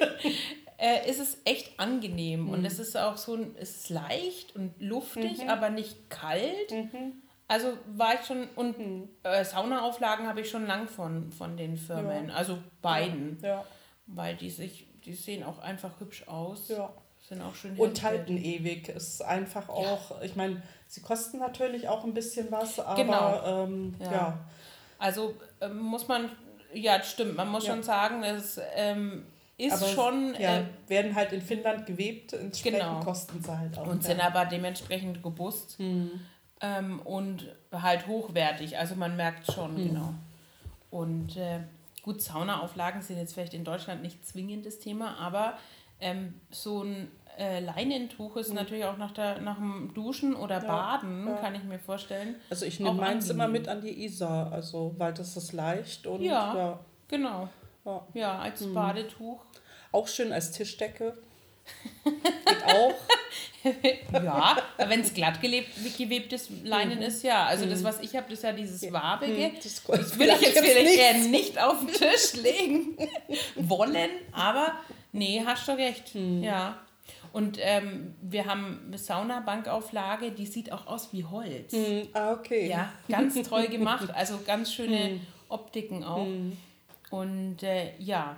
äh, 0.78 1.08
ist 1.08 1.20
es 1.20 1.38
echt 1.44 1.78
angenehm. 1.78 2.44
Mhm. 2.44 2.50
Und 2.50 2.64
es 2.64 2.78
ist 2.78 2.96
auch 2.96 3.16
so, 3.16 3.38
es 3.56 3.76
ist 3.76 3.90
leicht 3.90 4.54
und 4.56 4.74
luftig, 4.80 5.42
mhm. 5.42 5.48
aber 5.48 5.70
nicht 5.70 6.10
kalt. 6.10 6.70
Mhm. 6.70 7.22
Also 7.46 7.74
war 7.94 8.14
ich 8.14 8.26
schon, 8.26 8.48
und 8.56 8.78
mhm. 8.78 9.08
äh, 9.22 9.44
Saunaauflagen 9.44 10.26
habe 10.26 10.40
ich 10.40 10.50
schon 10.50 10.66
lang 10.66 10.88
von, 10.88 11.30
von 11.30 11.56
den 11.56 11.76
Firmen, 11.76 12.28
ja. 12.28 12.34
also 12.34 12.58
beiden. 12.82 13.38
Ja. 13.42 13.64
Weil 14.06 14.34
die 14.36 14.50
sich, 14.50 14.86
die 15.04 15.14
sehen 15.14 15.44
auch 15.44 15.58
einfach 15.58 16.00
hübsch 16.00 16.26
aus. 16.26 16.68
Ja. 16.68 16.92
Sind 17.28 17.40
auch 17.40 17.54
schön 17.54 17.76
Und 17.76 18.02
halten 18.02 18.36
ewig. 18.36 18.88
Ist 18.88 19.22
einfach 19.22 19.68
auch, 19.68 20.10
ja. 20.10 20.22
ich 20.22 20.36
meine, 20.36 20.62
sie 20.86 21.00
kosten 21.00 21.38
natürlich 21.38 21.88
auch 21.88 22.04
ein 22.04 22.12
bisschen 22.12 22.50
was, 22.50 22.78
aber 22.78 23.02
genau. 23.02 23.64
ähm, 23.64 23.94
ja. 23.98 24.12
ja. 24.12 24.38
Also 24.98 25.34
äh, 25.60 25.68
muss 25.68 26.06
man, 26.06 26.30
ja, 26.72 27.02
stimmt, 27.02 27.36
man 27.36 27.48
muss 27.48 27.66
ja. 27.66 27.72
schon 27.72 27.82
sagen, 27.82 28.22
es 28.22 28.60
ähm, 28.74 29.24
ist 29.56 29.72
aber 29.72 29.86
schon. 29.86 30.34
Ja, 30.38 30.58
äh, 30.58 30.64
werden 30.88 31.14
halt 31.14 31.32
in 31.32 31.40
Finnland 31.40 31.86
gewebt, 31.86 32.34
entsprechend 32.34 32.80
genau. 32.80 33.00
kosten 33.00 33.42
sie 33.42 33.56
halt 33.56 33.78
auch. 33.78 33.86
Und 33.86 34.04
sind 34.04 34.20
aber 34.20 34.44
dementsprechend 34.44 35.24
robust 35.24 35.80
mhm. 35.80 36.20
ähm, 36.60 37.00
und 37.00 37.54
halt 37.72 38.06
hochwertig. 38.06 38.76
Also 38.76 38.96
man 38.96 39.16
merkt 39.16 39.50
schon, 39.50 39.74
mhm. 39.74 39.88
genau. 39.88 40.14
Und 40.90 41.36
äh, 41.36 41.60
gut, 42.02 42.20
Saunaauflagen 42.20 43.00
sind 43.00 43.18
jetzt 43.18 43.32
vielleicht 43.32 43.54
in 43.54 43.64
Deutschland 43.64 44.02
nicht 44.02 44.26
zwingend 44.26 44.66
das 44.66 44.78
Thema, 44.78 45.16
aber 45.18 45.56
ähm, 46.00 46.40
so 46.50 46.82
ein 46.82 47.08
äh, 47.38 47.60
Leinentuch 47.60 48.36
ist 48.36 48.50
mhm. 48.50 48.56
natürlich 48.56 48.84
auch 48.84 48.96
nach, 48.96 49.12
der, 49.12 49.40
nach 49.40 49.56
dem 49.56 49.92
Duschen 49.94 50.34
oder 50.34 50.62
ja, 50.62 50.66
Baden, 50.66 51.26
ja. 51.26 51.36
kann 51.36 51.54
ich 51.54 51.64
mir 51.64 51.78
vorstellen. 51.78 52.36
Also 52.50 52.66
ich 52.66 52.78
nehme 52.80 52.94
meins 52.94 53.28
immer 53.30 53.48
mit 53.48 53.68
an 53.68 53.80
die 53.80 54.04
Isar, 54.04 54.52
also 54.52 54.94
weil 54.98 55.12
das 55.14 55.36
ist 55.36 55.52
leicht 55.52 56.06
und 56.06 56.22
ja, 56.22 56.56
ja. 56.56 56.80
genau. 57.08 57.48
Ja, 58.14 58.38
als 58.38 58.62
mhm. 58.62 58.74
Badetuch. 58.74 59.44
Auch 59.92 60.08
schön 60.08 60.32
als 60.32 60.52
Tischdecke. 60.52 61.18
Geht 62.04 62.64
auch. 62.66 62.94
ja, 64.12 64.56
wenn 64.88 65.00
es 65.00 65.12
glatt 65.12 65.40
gelebt, 65.40 65.68
gewebtes 65.96 66.48
Leinen 66.62 66.98
mhm. 66.98 67.04
ist, 67.04 67.22
ja. 67.22 67.46
Also 67.46 67.66
das, 67.66 67.80
mhm. 67.80 67.84
was 67.84 68.00
ich 68.00 68.16
habe, 68.16 68.26
das 68.28 68.38
ist 68.38 68.42
ja 68.42 68.52
dieses 68.52 68.92
wabige. 68.92 69.48
Mhm, 69.48 69.54
das, 69.62 69.82
das 69.84 70.18
will 70.18 70.28
ich 70.28 70.40
jetzt 70.40 70.58
vielleicht 70.58 70.98
eher 70.98 71.14
nicht 71.28 71.62
auf 71.62 71.80
den 71.80 71.88
Tisch 71.88 72.34
legen 72.34 72.96
wollen, 73.56 74.10
aber 74.32 74.72
Nee, 75.14 75.42
hast 75.46 75.68
du 75.68 75.72
recht. 75.72 76.08
Hm. 76.14 76.42
Ja. 76.42 76.76
Und 77.32 77.58
ähm, 77.60 78.14
wir 78.20 78.46
haben 78.46 78.80
eine 78.86 78.98
Saunabankauflage, 78.98 80.32
die 80.32 80.46
sieht 80.46 80.72
auch 80.72 80.86
aus 80.86 81.12
wie 81.12 81.24
Holz. 81.24 81.72
Hm. 81.72 82.08
Ah, 82.12 82.32
okay. 82.32 82.68
Ja, 82.68 82.92
ganz 83.08 83.34
toll 83.48 83.68
gemacht. 83.68 84.08
Also 84.14 84.40
ganz 84.44 84.72
schöne 84.72 85.10
hm. 85.10 85.20
Optiken 85.48 86.04
auch. 86.04 86.26
Hm. 86.26 86.56
Und 87.10 87.62
äh, 87.62 87.92
ja, 87.98 88.36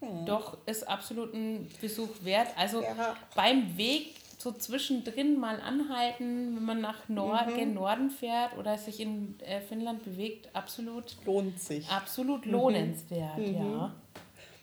hm. 0.00 0.24
doch 0.24 0.58
ist 0.66 0.88
absolut 0.88 1.34
ein 1.34 1.68
Besuch 1.80 2.10
wert. 2.22 2.48
Also 2.56 2.82
ja. 2.82 3.16
beim 3.34 3.76
Weg 3.76 4.14
so 4.38 4.52
zwischendrin 4.52 5.38
mal 5.38 5.60
anhalten, 5.60 6.56
wenn 6.56 6.64
man 6.64 6.80
nach 6.80 7.08
Nord 7.08 7.50
mhm. 7.50 7.56
gen 7.56 7.74
Norden 7.74 8.10
fährt 8.10 8.56
oder 8.58 8.76
sich 8.76 9.00
in 9.00 9.40
äh, 9.40 9.62
Finnland 9.62 10.04
bewegt, 10.04 10.54
absolut 10.54 11.16
lohnt 11.24 11.58
sich. 11.58 11.88
Absolut 11.88 12.44
lohnenswert, 12.44 13.38
mhm. 13.38 13.54
ja. 13.54 13.94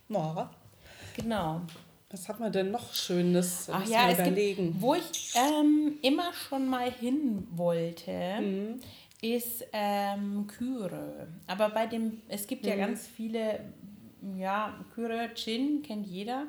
Na, 0.07 0.51
Genau. 1.15 1.61
Was 2.11 2.27
hat 2.27 2.39
man 2.41 2.51
denn 2.51 2.71
noch 2.71 2.93
Schönes? 2.93 3.69
Ach 3.71 3.87
ja, 3.87 4.09
es 4.09 4.19
überlegen. 4.19 4.73
Gibt, 4.73 4.81
wo 4.81 4.95
ich 4.95 5.33
ähm, 5.35 5.97
immer 6.01 6.33
schon 6.33 6.67
mal 6.67 6.91
hin 6.91 7.47
wollte, 7.51 8.11
mhm. 8.41 8.81
ist 9.21 9.65
ähm, 9.71 10.45
Kyre. 10.47 11.29
Aber 11.47 11.69
bei 11.69 11.87
dem, 11.87 12.21
es 12.27 12.47
gibt 12.47 12.63
mhm. 12.63 12.69
ja 12.69 12.75
ganz 12.75 13.07
viele, 13.07 13.61
ja, 14.37 14.77
Kyre, 14.93 15.29
Gin 15.35 15.83
kennt 15.83 16.05
jeder. 16.05 16.47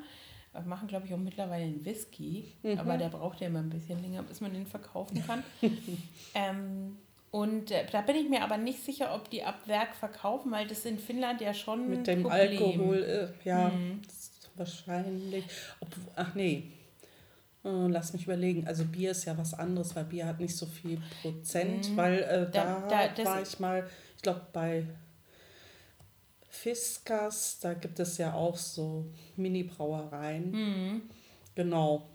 Wir 0.53 0.62
machen, 0.62 0.88
glaube 0.88 1.07
ich, 1.07 1.14
auch 1.14 1.18
mittlerweile 1.18 1.64
einen 1.64 1.85
Whisky, 1.85 2.53
mhm. 2.62 2.79
aber 2.79 2.98
der 2.98 3.09
braucht 3.09 3.40
ja 3.40 3.46
immer 3.46 3.61
ein 3.61 3.70
bisschen 3.70 4.03
länger, 4.03 4.25
bis 4.25 4.40
man 4.40 4.53
den 4.53 4.66
verkaufen 4.66 5.25
kann. 5.25 5.44
ähm, 6.35 6.98
und 7.31 7.70
äh, 7.70 7.87
da 7.90 8.03
bin 8.03 8.16
ich 8.16 8.29
mir 8.29 8.42
aber 8.42 8.59
nicht 8.59 8.85
sicher, 8.85 9.14
ob 9.14 9.31
die 9.31 9.44
ab 9.44 9.61
Werk 9.66 9.94
verkaufen, 9.94 10.51
weil 10.51 10.66
das 10.66 10.85
in 10.85 10.98
Finnland 10.98 11.40
ja 11.40 11.55
schon 11.55 11.88
mit 11.88 12.07
dem 12.07 12.25
Problem. 12.25 12.62
Alkohol, 12.62 13.03
äh, 13.44 13.48
ja, 13.48 13.68
mhm 13.68 14.01
wahrscheinlich. 14.57 15.45
Ob, 15.81 15.88
ach 16.17 16.35
nee. 16.35 16.73
Äh, 17.65 17.87
lass 17.88 18.12
mich 18.12 18.25
überlegen. 18.25 18.67
Also 18.67 18.85
Bier 18.85 19.12
ist 19.12 19.25
ja 19.25 19.37
was 19.38 19.55
anderes, 19.55 19.95
weil 19.95 20.05
Bier 20.05 20.27
hat 20.27 20.41
nicht 20.41 20.57
so 20.57 20.67
viel 20.67 21.01
Prozent, 21.23 21.91
mhm. 21.91 21.97
weil 21.97 22.19
äh, 22.19 22.51
da, 22.51 22.87
da, 22.88 23.09
da 23.09 23.25
war 23.25 23.43
ich 23.43 23.59
mal, 23.61 23.88
ich 24.17 24.23
glaube 24.23 24.43
bei 24.53 24.87
Fiskas, 26.49 27.59
da 27.61 27.75
gibt 27.75 27.99
es 27.99 28.19
ja 28.19 28.35
auch 28.35 28.57
so 28.57 29.07
Mini-Brauereien. 29.37 30.51
Mhm. 30.51 31.03
Genau. 31.55 32.09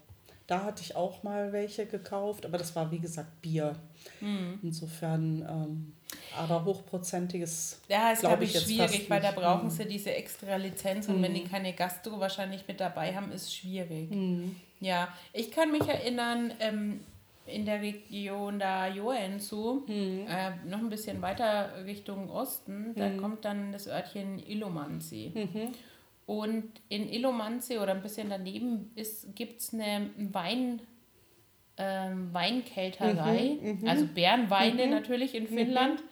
Da 0.48 0.64
hatte 0.64 0.82
ich 0.82 0.96
auch 0.96 1.22
mal 1.22 1.52
welche 1.52 1.84
gekauft, 1.84 2.46
aber 2.46 2.56
das 2.56 2.74
war 2.74 2.90
wie 2.90 2.98
gesagt 2.98 3.42
Bier. 3.42 3.76
Mhm. 4.20 4.58
Insofern, 4.62 5.46
ähm, 5.46 5.92
aber 6.36 6.64
hochprozentiges. 6.64 7.82
Ja, 7.86 8.12
ist 8.12 8.20
glaube 8.20 8.44
ich 8.44 8.54
jetzt 8.54 8.64
schwierig, 8.64 9.10
weil 9.10 9.20
da 9.20 9.32
brauchen 9.32 9.66
mhm. 9.66 9.70
sie 9.70 9.84
diese 9.84 10.14
extra 10.14 10.56
Lizenz 10.56 11.06
und 11.06 11.18
mhm. 11.18 11.24
wenn 11.24 11.34
die 11.34 11.42
mhm. 11.42 11.50
keine 11.50 11.74
Gastro 11.74 12.18
wahrscheinlich 12.18 12.66
mit 12.66 12.80
dabei 12.80 13.14
haben, 13.14 13.30
ist 13.30 13.54
schwierig. 13.54 14.10
Mhm. 14.10 14.56
Ja, 14.80 15.08
ich 15.34 15.50
kann 15.50 15.70
mich 15.70 15.86
erinnern, 15.86 16.50
ähm, 16.60 17.00
in 17.44 17.66
der 17.66 17.82
Region 17.82 18.58
da 18.58 18.88
Joensuu, 18.88 19.82
mhm. 19.86 20.26
äh, 20.28 20.50
noch 20.66 20.78
ein 20.78 20.88
bisschen 20.88 21.20
weiter 21.20 21.84
Richtung 21.84 22.30
Osten, 22.30 22.94
da 22.96 23.10
mhm. 23.10 23.20
kommt 23.20 23.44
dann 23.44 23.72
das 23.72 23.86
Örtchen 23.86 24.38
Ilomansi. 24.38 25.32
Mhm. 25.34 25.74
Und 26.28 26.82
in 26.90 27.08
Ilomansi 27.08 27.78
oder 27.78 27.92
ein 27.92 28.02
bisschen 28.02 28.28
daneben 28.28 28.90
gibt 29.34 29.60
es 29.60 29.72
eine 29.72 30.10
Wein, 30.30 30.82
ähm, 31.78 32.34
Weinkälterei, 32.34 33.56
mhm, 33.58 33.80
mhm, 33.80 33.88
also 33.88 34.06
Bärenweine 34.06 34.84
mhm, 34.84 34.90
natürlich 34.90 35.34
in 35.34 35.46
Finnland. 35.46 36.02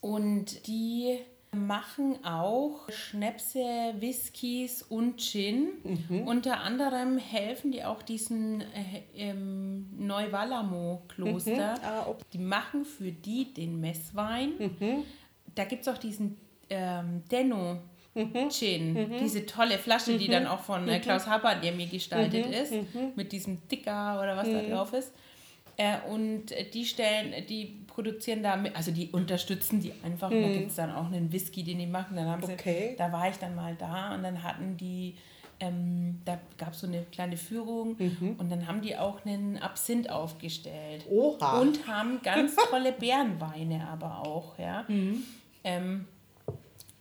Und 0.00 0.66
die 0.66 1.18
machen 1.54 2.24
auch 2.24 2.88
Schnäpse, 2.88 3.92
Whiskys 3.98 4.80
und 4.80 5.20
Gin. 5.20 6.24
Unter 6.24 6.62
anderem 6.62 7.18
helfen 7.18 7.72
die 7.72 7.84
auch 7.84 8.00
diesen 8.00 8.62
äh, 8.62 9.28
im 9.28 9.86
Neuwallamo-Kloster. 9.98 11.74
Ah, 11.84 12.06
okay. 12.08 12.24
Die 12.32 12.38
machen 12.38 12.86
für 12.86 13.12
die 13.12 13.52
den 13.52 13.80
Messwein. 13.80 14.52
Da 15.54 15.66
gibt 15.66 15.82
es 15.82 15.88
auch 15.88 15.98
diesen 15.98 16.38
ähm, 16.70 17.22
Denno. 17.30 17.76
Gin, 18.50 19.10
diese 19.20 19.46
tolle 19.46 19.78
Flasche, 19.78 20.18
die 20.18 20.28
dann 20.28 20.46
auch 20.46 20.60
von 20.60 20.86
äh, 20.88 21.00
Klaus 21.00 21.26
Haber, 21.26 21.54
der 21.54 21.72
mir 21.72 21.86
gestaltet 21.86 22.46
ist, 22.46 22.72
mit 23.16 23.32
diesem 23.32 23.66
Dicker 23.68 24.20
oder 24.22 24.36
was 24.36 24.48
da 24.50 24.60
drauf 24.62 24.92
ist. 24.92 25.12
Äh, 25.78 25.96
und 26.10 26.52
äh, 26.52 26.68
die 26.68 26.84
stellen, 26.84 27.32
die 27.48 27.78
produzieren 27.86 28.42
da, 28.42 28.62
also 28.74 28.90
die 28.90 29.08
unterstützen 29.08 29.80
die 29.80 29.92
einfach. 30.04 30.30
Und 30.30 30.42
Da 30.42 30.48
gibt 30.48 30.68
es 30.70 30.76
dann 30.76 30.92
auch 30.92 31.06
einen 31.06 31.32
Whisky, 31.32 31.62
den 31.64 31.78
die 31.78 31.86
machen. 31.86 32.14
Dann 32.16 32.26
haben 32.26 32.44
sie, 32.44 32.52
Okay. 32.52 32.94
da 32.98 33.10
war 33.10 33.30
ich 33.30 33.36
dann 33.36 33.54
mal 33.54 33.74
da 33.78 34.14
und 34.14 34.22
dann 34.22 34.42
hatten 34.42 34.76
die, 34.76 35.14
ähm, 35.60 36.20
da 36.26 36.38
gab 36.58 36.74
es 36.74 36.80
so 36.80 36.86
eine 36.86 37.04
kleine 37.10 37.38
Führung 37.38 37.96
und 38.36 38.50
dann 38.52 38.66
haben 38.66 38.82
die 38.82 38.96
auch 38.98 39.24
einen 39.24 39.56
Absinth 39.58 40.10
aufgestellt. 40.10 41.06
Oha. 41.08 41.60
Und 41.60 41.86
haben 41.86 42.20
ganz 42.22 42.54
tolle 42.70 42.92
Bärenweine 42.92 43.88
aber 43.90 44.26
auch, 44.26 44.58
ja. 44.58 44.84
Ähm, 45.64 46.06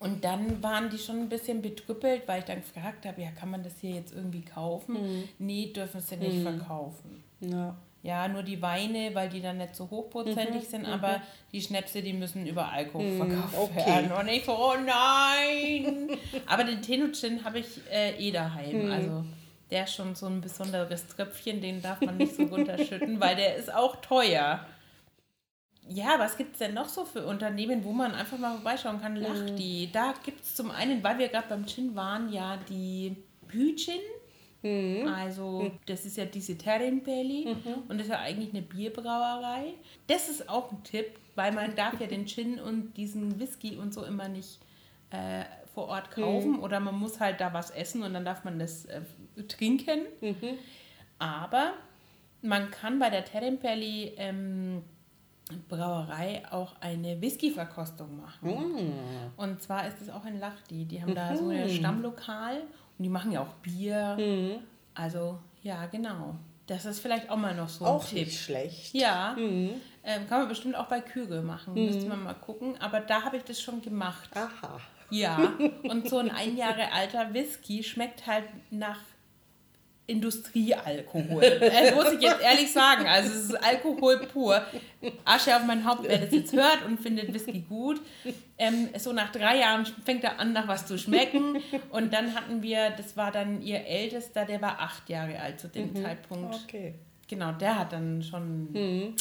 und 0.01 0.23
dann 0.23 0.63
waren 0.63 0.89
die 0.89 0.97
schon 0.97 1.19
ein 1.19 1.29
bisschen 1.29 1.61
betrüppelt, 1.61 2.27
weil 2.27 2.39
ich 2.39 2.45
dann 2.45 2.57
gefragt 2.57 3.05
habe, 3.05 3.21
ja, 3.21 3.29
kann 3.29 3.51
man 3.51 3.61
das 3.61 3.73
hier 3.79 3.91
jetzt 3.91 4.13
irgendwie 4.13 4.41
kaufen? 4.41 5.29
Nee, 5.37 5.67
dürfen 5.67 6.01
sie 6.01 6.17
nicht 6.17 6.41
verkaufen. 6.41 7.23
Ja. 7.39 7.75
Ja, 8.03 8.27
nur 8.27 8.41
die 8.41 8.59
Weine, 8.63 9.13
weil 9.13 9.29
die 9.29 9.43
dann 9.43 9.59
nicht 9.59 9.75
so 9.75 9.87
hochprozentig 9.87 10.67
sind, 10.67 10.87
aber 10.87 11.21
die 11.51 11.61
Schnäpse, 11.61 12.01
die 12.01 12.13
müssen 12.13 12.47
über 12.47 12.71
Alkohol 12.71 13.15
verkauft 13.15 13.55
okay. 13.55 13.85
werden. 13.85 14.11
Und 14.11 14.27
ich 14.27 14.43
so, 14.43 14.57
oh 14.57 14.73
nein! 14.75 16.09
aber 16.47 16.63
den 16.63 16.81
Tenuchin 16.81 17.43
habe 17.43 17.59
ich 17.59 17.67
äh, 17.91 18.17
eh 18.17 18.31
daheim. 18.31 18.91
Also 18.91 19.23
der 19.69 19.83
ist 19.83 19.93
schon 19.93 20.15
so 20.15 20.25
ein 20.25 20.41
besonderes 20.41 21.05
Tröpfchen, 21.09 21.61
den 21.61 21.83
darf 21.83 22.01
man 22.01 22.17
nicht 22.17 22.35
so 22.35 22.43
runterschütten, 22.45 23.19
weil 23.19 23.35
der 23.35 23.55
ist 23.55 23.71
auch 23.71 23.97
teuer. 23.97 24.65
Ja, 25.93 26.19
was 26.19 26.37
gibt 26.37 26.53
es 26.53 26.59
denn 26.59 26.73
noch 26.73 26.87
so 26.87 27.05
für 27.05 27.25
Unternehmen, 27.25 27.83
wo 27.83 27.91
man 27.91 28.13
einfach 28.13 28.37
mal 28.37 28.53
vorbeischauen 28.53 29.01
kann? 29.01 29.15
Lachti. 29.15 29.89
Da 29.91 30.13
gibt 30.23 30.43
es 30.43 30.55
zum 30.55 30.71
einen, 30.71 31.03
weil 31.03 31.17
wir 31.17 31.27
gerade 31.27 31.47
beim 31.49 31.65
Gin 31.65 31.95
waren, 31.95 32.31
ja 32.31 32.57
die 32.69 33.15
Hütchen. 33.49 33.99
Also, 35.07 35.71
das 35.87 36.05
ist 36.05 36.17
ja 36.17 36.25
diese 36.25 36.55
Terrenpelli 36.57 37.47
und 37.89 37.97
das 37.97 38.07
ist 38.07 38.11
ja 38.11 38.19
eigentlich 38.19 38.53
eine 38.53 38.61
Bierbrauerei. 38.61 39.73
Das 40.05 40.29
ist 40.29 40.47
auch 40.47 40.71
ein 40.71 40.83
Tipp, 40.83 41.17
weil 41.35 41.51
man 41.51 41.75
darf 41.75 41.99
ja 41.99 42.05
den 42.07 42.27
Gin 42.27 42.59
und 42.59 42.93
diesen 42.95 43.39
Whisky 43.39 43.75
und 43.77 43.91
so 43.91 44.03
immer 44.05 44.27
nicht 44.27 44.59
äh, 45.09 45.45
vor 45.73 45.87
Ort 45.87 46.11
kaufen 46.11 46.59
oder 46.59 46.79
man 46.79 46.95
muss 46.95 47.19
halt 47.19 47.41
da 47.41 47.53
was 47.53 47.71
essen 47.71 48.03
und 48.03 48.13
dann 48.13 48.23
darf 48.23 48.43
man 48.43 48.59
das 48.59 48.85
äh, 48.85 49.01
trinken. 49.47 50.01
Aber 51.17 51.73
man 52.43 52.69
kann 52.71 52.99
bei 52.99 53.09
der 53.09 53.25
Terrenpelli 53.25 54.13
ähm, 54.17 54.83
Brauerei 55.69 56.43
auch 56.51 56.75
eine 56.81 57.19
Whisky-Verkostung 57.21 58.17
machen. 58.17 58.93
Und 59.37 59.61
zwar 59.61 59.87
ist 59.87 60.01
es 60.01 60.09
auch 60.09 60.25
in 60.25 60.39
Lachdi. 60.39 60.85
Die 60.85 61.01
haben 61.01 61.15
da 61.15 61.35
so 61.35 61.49
ein 61.49 61.69
Stammlokal 61.69 62.61
und 62.97 63.03
die 63.03 63.09
machen 63.09 63.31
ja 63.31 63.41
auch 63.41 63.53
Bier. 63.61 64.59
Also, 64.93 65.39
ja, 65.63 65.85
genau. 65.87 66.35
Das 66.67 66.85
ist 66.85 66.99
vielleicht 66.99 67.29
auch 67.29 67.37
mal 67.37 67.53
noch 67.55 67.67
so 67.67 67.83
ein 67.85 67.91
Auch 67.91 68.05
Tipp. 68.05 68.19
nicht 68.27 68.39
schlecht. 68.39 68.93
Ja, 68.93 69.35
ähm, 69.37 69.79
kann 70.29 70.39
man 70.39 70.47
bestimmt 70.47 70.75
auch 70.75 70.85
bei 70.87 71.01
Kügel 71.01 71.41
machen. 71.41 71.73
Müsste 71.73 72.05
man 72.07 72.23
mal 72.23 72.33
gucken. 72.33 72.75
Aber 72.79 73.01
da 73.01 73.23
habe 73.23 73.37
ich 73.37 73.43
das 73.43 73.59
schon 73.61 73.81
gemacht. 73.81 74.29
Aha. 74.35 74.79
Ja, 75.09 75.51
und 75.83 76.07
so 76.07 76.19
ein 76.19 76.31
ein 76.31 76.55
Jahre 76.55 76.91
alter 76.93 77.33
Whisky 77.33 77.83
schmeckt 77.83 78.25
halt 78.25 78.45
nach 78.69 78.99
Industriealkohol. 80.11 81.43
Äh, 81.43 81.95
muss 81.95 82.11
ich 82.11 82.21
jetzt 82.21 82.41
ehrlich 82.41 82.71
sagen. 82.71 83.07
Also 83.07 83.29
es 83.29 83.45
ist 83.45 83.63
Alkohol 83.63 84.19
pur. 84.27 84.61
Asche 85.25 85.55
auf 85.55 85.63
mein 85.65 85.85
Haupt, 85.85 86.03
wer 86.03 86.17
das 86.17 86.31
jetzt 86.31 86.53
hört 86.53 86.85
und 86.85 86.99
findet 86.99 87.33
Whisky 87.33 87.61
gut. 87.61 88.01
Ähm, 88.57 88.89
so 88.97 89.13
nach 89.13 89.31
drei 89.31 89.59
Jahren 89.59 89.85
fängt 90.05 90.23
er 90.23 90.39
an, 90.39 90.53
nach 90.53 90.67
was 90.67 90.85
zu 90.85 90.97
schmecken. 90.97 91.57
Und 91.89 92.13
dann 92.13 92.35
hatten 92.35 92.61
wir, 92.61 92.91
das 92.91 93.17
war 93.17 93.31
dann 93.31 93.61
ihr 93.61 93.85
Ältester, 93.85 94.45
der 94.45 94.61
war 94.61 94.79
acht 94.79 95.09
Jahre 95.09 95.39
alt 95.39 95.59
zu 95.59 95.67
dem 95.67 95.95
Zeitpunkt. 95.95 96.55
Okay. 96.65 96.95
Genau, 97.27 97.53
der 97.53 97.79
hat 97.79 97.93
dann 97.93 98.21
schon 98.21 99.15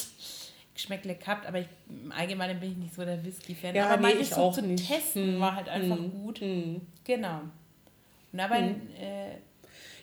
Geschmäckle 0.74 1.14
gehabt, 1.14 1.46
aber 1.46 1.60
ich, 1.60 1.66
im 1.88 2.10
Allgemeinen 2.10 2.58
bin 2.58 2.72
ich 2.72 2.76
nicht 2.76 2.94
so 2.94 3.04
der 3.04 3.24
Whisky-Fan. 3.24 3.74
Ja, 3.74 3.88
aber 3.90 4.08
nee, 4.08 4.20
ich 4.20 4.30
so 4.30 4.40
auch 4.40 4.54
zu 4.54 4.62
nicht. 4.62 4.88
testen 4.88 5.38
war 5.38 5.54
halt 5.54 5.68
einfach 5.68 5.96
gut. 5.96 6.40
Genau. 7.04 7.40
Und 8.32 8.40
aber 8.40 8.56
äh, 8.56 9.38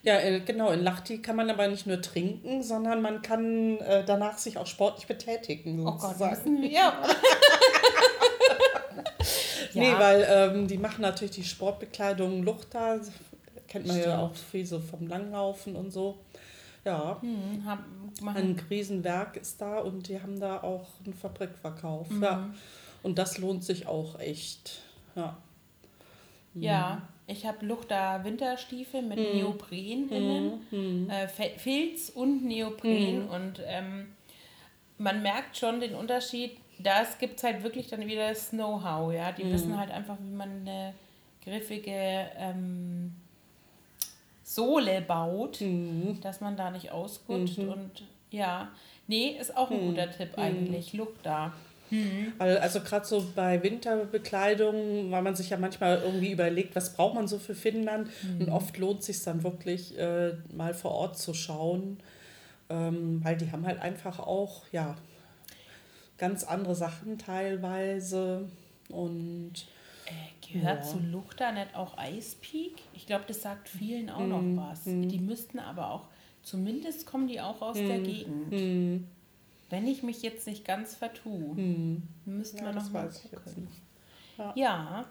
Ja, 0.04 0.20
äh, 0.20 0.40
genau. 0.42 0.72
In 0.72 0.84
Lachti 0.84 1.22
kann 1.22 1.36
man 1.36 1.50
aber 1.50 1.68
nicht 1.68 1.88
nur 1.88 2.02
trinken, 2.02 2.64
sondern 2.64 3.02
man 3.02 3.22
kann 3.22 3.78
äh, 3.80 4.04
danach 4.06 4.38
sich 4.38 4.58
auch 4.58 4.68
sportlich 4.68 5.08
betätigen. 5.08 5.82
oh 5.86 5.92
Gott, 5.92 6.02
Sozusagen. 6.18 6.54
müssen 6.54 6.62
wir. 6.62 6.94
Nee, 9.74 9.90
Ja. 9.92 10.00
weil 10.00 10.26
ähm, 10.30 10.68
die 10.68 10.78
machen 10.78 11.02
natürlich 11.02 11.36
die 11.36 11.44
Sportbekleidung 11.44 12.42
Luchter. 12.44 13.00
Kennt 13.68 13.86
man 13.86 13.98
ja 13.98 14.04
Stimmt. 14.04 14.18
auch 14.18 14.36
viel 14.36 14.66
so 14.66 14.80
vom 14.80 15.08
Langlaufen 15.08 15.76
und 15.76 15.92
so. 15.92 16.18
Ja, 16.86 17.18
Hm, 17.22 17.64
hab, 17.66 17.80
ein 18.36 18.60
Riesenwerk 18.70 19.36
ist 19.38 19.60
da 19.62 19.80
und 19.80 20.08
die 20.08 20.20
haben 20.22 20.40
da 20.40 20.64
auch 20.64 20.86
einen 21.06 21.14
Fabrikverkauf. 21.14 22.10
Mhm. 22.10 22.24
Ja. 22.24 22.50
Und 23.04 23.20
das 23.20 23.38
lohnt 23.38 23.64
sich 23.64 23.88
auch 23.88 24.18
echt. 24.20 24.80
Ja. 25.16 25.38
ja, 26.56 27.02
ich 27.28 27.46
habe 27.46 27.66
Luchter 27.66 28.24
Winterstiefel 28.24 29.02
mit 29.02 29.20
Mhm. 29.20 29.38
Neopren 29.40 30.10
innen. 30.10 31.10
Äh, 31.10 31.28
Fe- 31.28 31.54
Filz 31.58 32.10
und 32.10 32.46
Neopren. 32.46 33.26
Mhm. 33.26 33.30
Und 33.30 33.62
ähm, 33.66 34.08
man 34.98 35.22
merkt 35.22 35.58
schon 35.58 35.80
den 35.80 35.94
Unterschied. 35.94 36.58
Das 36.80 37.18
gibt 37.20 37.38
es 37.38 37.44
halt 37.44 37.64
wirklich 37.64 37.88
dann 37.88 38.06
wieder 38.08 38.30
das 38.30 38.50
Know-how. 38.52 39.14
Ja? 39.14 39.32
Mhm. 39.32 39.36
Die 39.38 39.52
wissen 39.52 39.78
halt 39.78 39.92
einfach, 39.92 40.18
wie 40.22 40.34
man 40.36 40.62
eine 40.62 40.94
griffige 41.44 41.92
ähm, 42.38 43.14
Sohle 44.44 45.02
baut, 45.02 45.60
Mhm. 45.62 46.20
dass 46.22 46.40
man 46.42 46.56
da 46.56 46.72
nicht 46.72 46.92
ausrutscht. 46.92 47.60
Und 47.60 48.04
ja, 48.32 48.70
nee, 49.08 49.36
ist 49.40 49.56
auch 49.58 49.70
ein 49.72 49.80
guter 49.90 50.08
Mhm. 50.08 50.12
Tipp 50.12 50.38
eigentlich. 50.38 50.94
Luchter. 50.94 51.52
Weil, 52.38 52.58
Also 52.58 52.82
gerade 52.82 53.06
so 53.06 53.26
bei 53.36 53.62
Winterbekleidung, 53.64 55.12
weil 55.12 55.22
man 55.22 55.36
sich 55.36 55.50
ja 55.50 55.58
manchmal 55.58 56.02
irgendwie 56.02 56.32
überlegt, 56.32 56.76
was 56.76 56.94
braucht 56.96 57.16
man 57.16 57.28
so 57.28 57.40
für 57.40 57.56
Finnland. 57.56 58.10
Und 58.40 58.50
oft 58.50 58.78
lohnt 58.78 59.04
sich 59.04 59.22
dann 59.24 59.44
wirklich 59.44 59.98
äh, 59.98 60.34
mal 60.54 60.74
vor 60.74 60.92
Ort 60.92 61.18
zu 61.18 61.34
schauen, 61.34 62.00
ähm, 62.70 63.22
weil 63.24 63.38
die 63.38 63.52
haben 63.52 63.66
halt 63.66 63.80
einfach 63.82 64.20
auch 64.20 64.64
ja 64.72 64.96
ganz 66.18 66.44
andere 66.44 66.76
Sachen 66.76 67.18
teilweise 67.18 68.50
und 68.90 69.54
Äh, 70.06 70.54
gehört 70.54 70.86
Ja. 70.86 70.90
zu 70.92 71.00
Luchter 71.00 71.52
nicht 71.52 71.76
auch 71.76 71.98
Ice 72.16 72.38
Peak? 72.40 72.76
Ich 72.94 73.06
glaube, 73.08 73.26
das 73.28 73.42
sagt 73.42 73.68
vielen 73.68 74.10
auch 74.10 74.26
noch 74.26 74.42
Mhm. 74.42 74.58
was. 74.58 74.84
Die 74.86 75.20
müssten 75.20 75.60
aber 75.60 75.92
auch, 75.92 76.08
zumindest 76.44 77.06
kommen 77.06 77.28
die 77.28 77.42
auch 77.42 77.62
aus 77.62 77.76
der 77.78 78.00
Gegend. 78.00 78.54
Wenn 79.70 79.88
ich 79.88 80.04
mich 80.04 80.22
jetzt 80.22 80.48
nicht 80.48 80.66
ganz 80.66 80.96
vertue, 80.96 81.56
müssten 82.26 82.58
Ja, 82.60 82.66
wir 82.66 82.74
das 82.74 82.86
noch 82.86 82.94
mal 82.94 83.06
weiß 83.08 83.22
ich 83.26 83.32
jetzt 83.32 83.44
gucken. 83.44 83.64
nicht. 83.66 83.82
Ja. 84.56 85.06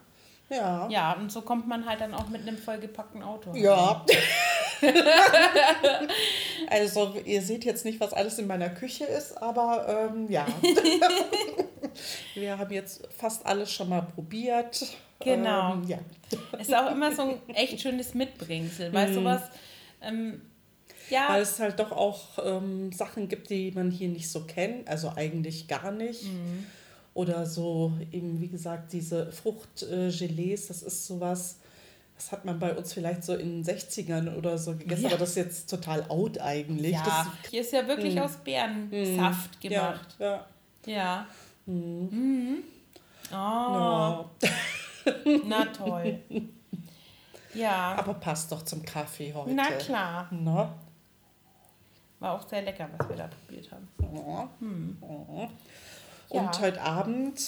ja. 0.48 0.88
ja, 0.88 1.12
und 1.14 1.30
so 1.32 1.42
kommt 1.42 1.66
man 1.66 1.84
halt 1.86 2.00
dann 2.00 2.14
auch 2.14 2.28
mit 2.28 2.42
einem 2.42 2.56
vollgepackten 2.56 3.22
Auto. 3.22 3.54
Ja. 3.54 4.04
also 6.70 7.14
ihr 7.24 7.42
seht 7.42 7.64
jetzt 7.64 7.84
nicht, 7.84 8.00
was 8.00 8.12
alles 8.12 8.38
in 8.38 8.46
meiner 8.46 8.70
Küche 8.70 9.04
ist, 9.04 9.36
aber 9.42 10.10
ähm, 10.12 10.30
ja. 10.30 10.46
Wir 12.34 12.58
haben 12.58 12.72
jetzt 12.72 13.08
fast 13.16 13.44
alles 13.46 13.72
schon 13.72 13.88
mal 13.88 14.02
probiert. 14.02 14.86
Genau. 15.20 15.74
Ähm, 15.74 15.84
ja. 15.88 15.98
Ist 16.58 16.74
auch 16.74 16.90
immer 16.90 17.14
so 17.14 17.22
ein 17.22 17.54
echt 17.54 17.80
schönes 17.80 18.14
Mitbringsel, 18.14 18.92
weil 18.92 19.12
sowas, 19.12 19.42
ähm, 20.02 20.42
ja, 21.10 21.28
Weil 21.28 21.42
es 21.42 21.58
halt 21.60 21.78
doch 21.78 21.92
auch 21.92 22.38
ähm, 22.44 22.92
Sachen 22.92 23.28
gibt, 23.28 23.50
die 23.50 23.70
man 23.72 23.90
hier 23.90 24.08
nicht 24.08 24.28
so 24.30 24.42
kennt, 24.44 24.88
also 24.88 25.12
eigentlich 25.16 25.68
gar 25.68 25.90
nicht. 25.92 26.24
Oder 27.14 27.46
so 27.46 27.92
eben, 28.12 28.40
wie 28.40 28.48
gesagt, 28.48 28.92
diese 28.92 29.32
Fruchtgelees, 29.32 30.66
das 30.68 30.82
ist 30.82 31.06
sowas, 31.06 31.58
das 32.16 32.32
hat 32.32 32.44
man 32.44 32.58
bei 32.58 32.74
uns 32.74 32.92
vielleicht 32.92 33.24
so 33.24 33.34
in 33.34 33.62
den 33.62 33.64
60ern 33.64 34.36
oder 34.36 34.58
so 34.58 34.74
gegessen, 34.76 35.02
Ja. 35.04 35.08
aber 35.10 35.18
das 35.18 35.30
ist 35.30 35.36
jetzt 35.36 35.70
total 35.70 36.04
out 36.10 36.38
eigentlich. 36.40 36.92
ja, 36.92 37.02
Das, 37.04 37.50
hier 37.50 37.60
ist 37.62 37.72
ja 37.72 37.86
wirklich 37.86 38.20
aus 38.20 38.32
Beerensaft 38.44 39.64
ja, 39.64 39.70
gemacht. 39.92 40.16
ja. 40.18 40.46
Ja. 40.86 41.26
Mhm. 41.66 42.58
Oh, 43.30 43.34
Ja. 43.34 44.30
na 45.46 45.64
toll. 45.66 46.18
Ja, 47.54 47.94
Aber 47.98 48.12
passt 48.12 48.52
doch 48.52 48.62
zum 48.66 48.82
Kaffee 48.84 49.32
heute. 49.32 49.54
na 49.54 49.70
klar. 49.72 50.28
Na? 50.30 50.74
War 52.18 52.32
auch 52.32 52.48
sehr 52.48 52.62
lecker, 52.62 52.88
was 52.96 53.08
wir 53.08 53.16
da 53.16 53.28
probiert 53.28 53.70
haben. 53.70 53.88
Ja. 54.00 54.48
Hm. 54.60 54.98
Ja. 55.02 55.48
Ja. 56.30 56.40
Und 56.42 56.60
heute 56.60 56.80
Abend 56.80 57.40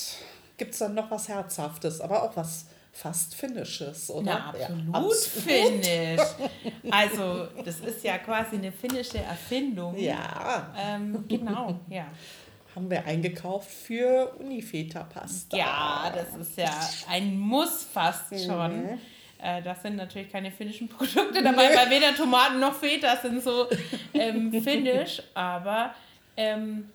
gibt 0.57 0.73
es 0.73 0.79
dann 0.79 0.95
noch 0.95 1.11
was 1.11 1.29
Herzhaftes, 1.29 2.01
aber 2.01 2.23
auch 2.23 2.37
was 2.37 2.67
fast 2.93 3.35
Finnisches, 3.35 4.11
oder? 4.11 4.23
Na, 4.25 4.55
Ja, 4.59 4.67
absolut, 4.67 4.95
absolut. 4.95 5.15
finnisch. 5.45 6.21
Also, 6.91 7.47
das 7.65 7.81
ist 7.81 8.03
ja 8.05 8.19
quasi 8.19 8.57
eine 8.57 8.73
finnische 8.73 9.19
Erfindung. 9.19 9.97
Ja, 9.97 10.73
Ähm, 10.77 11.25
genau, 11.29 11.79
ja. 11.89 12.07
haben 12.75 12.91
wir 12.91 13.05
eingekauft 13.05 13.71
für 13.71 14.33
Unifeta-Pasta. 14.39 15.57
Ja, 15.57 16.13
das 16.15 16.35
ist 16.47 16.57
ja 16.59 16.71
ein 17.09 17.39
Muss 17.39 17.85
fast 17.85 18.33
Mhm. 18.33 18.99
Äh, 19.41 19.63
das 19.63 19.83
sind 19.83 19.97
natürlich 19.97 20.31
keine 20.31 20.51
finnischen 20.51 20.89
Produkte 20.89 21.43
dabei, 21.43 21.75
weil 21.75 21.91
weder 21.91 22.15
Tomaten 22.15 22.59
noch 22.59 22.75
Feta 22.75 23.17
sind 23.17 23.43
so 23.43 23.67
ähm, 24.15 24.53
finnisch, 24.63 25.23
aber 25.35 25.95
ähm, 26.37 26.89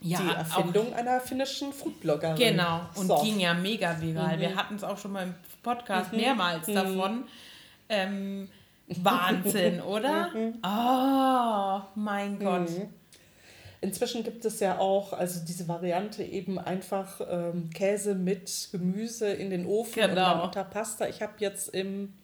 ja, 0.00 0.18
Die 0.18 0.30
auch 0.30 0.36
Erfindung 0.38 0.92
einer 0.94 1.20
finnischen 1.20 1.72
Foodbloggerin. 1.72 2.36
Genau, 2.36 2.80
und 2.96 3.06
So. 3.06 3.18
Mhm. 3.18 3.22
ging 3.24 3.40
ja 3.40 3.54
mega 3.54 4.00
viral. 4.00 4.38
Wir 4.40 4.56
hatten 4.56 4.74
es 4.74 4.84
auch 4.84 4.98
schon 4.98 5.12
mal 5.12 5.22
im 5.24 5.34
Podcast 5.62 6.12
mehrmals 6.12 6.66
davon. 6.66 7.24
Ähm, 7.88 8.48
Wahnsinn, 8.88 9.80
oder? 9.82 10.28
Mhm. 10.34 10.58
Oh, 10.64 11.80
mein 11.94 12.38
Gott. 12.38 12.68
Inzwischen 13.82 14.22
gibt 14.24 14.44
es 14.44 14.60
ja 14.60 14.78
auch, 14.78 15.12
also 15.12 15.40
diese 15.46 15.66
Variante 15.68 16.22
eben 16.22 16.58
einfach 16.58 17.20
ähm, 17.28 17.68
Käse 17.74 18.14
mit 18.14 18.68
Gemüse 18.72 19.28
in 19.32 19.50
den 19.50 19.66
Ofen 19.66 20.02
und 20.04 20.08
Genau. 20.10 20.20
dann 20.30 20.40
unter 20.40 20.64
Pasta. 20.64 21.08
Ich 21.08 21.20
habe 21.20 21.32
jetzt 21.38 21.68
im, 21.74 22.14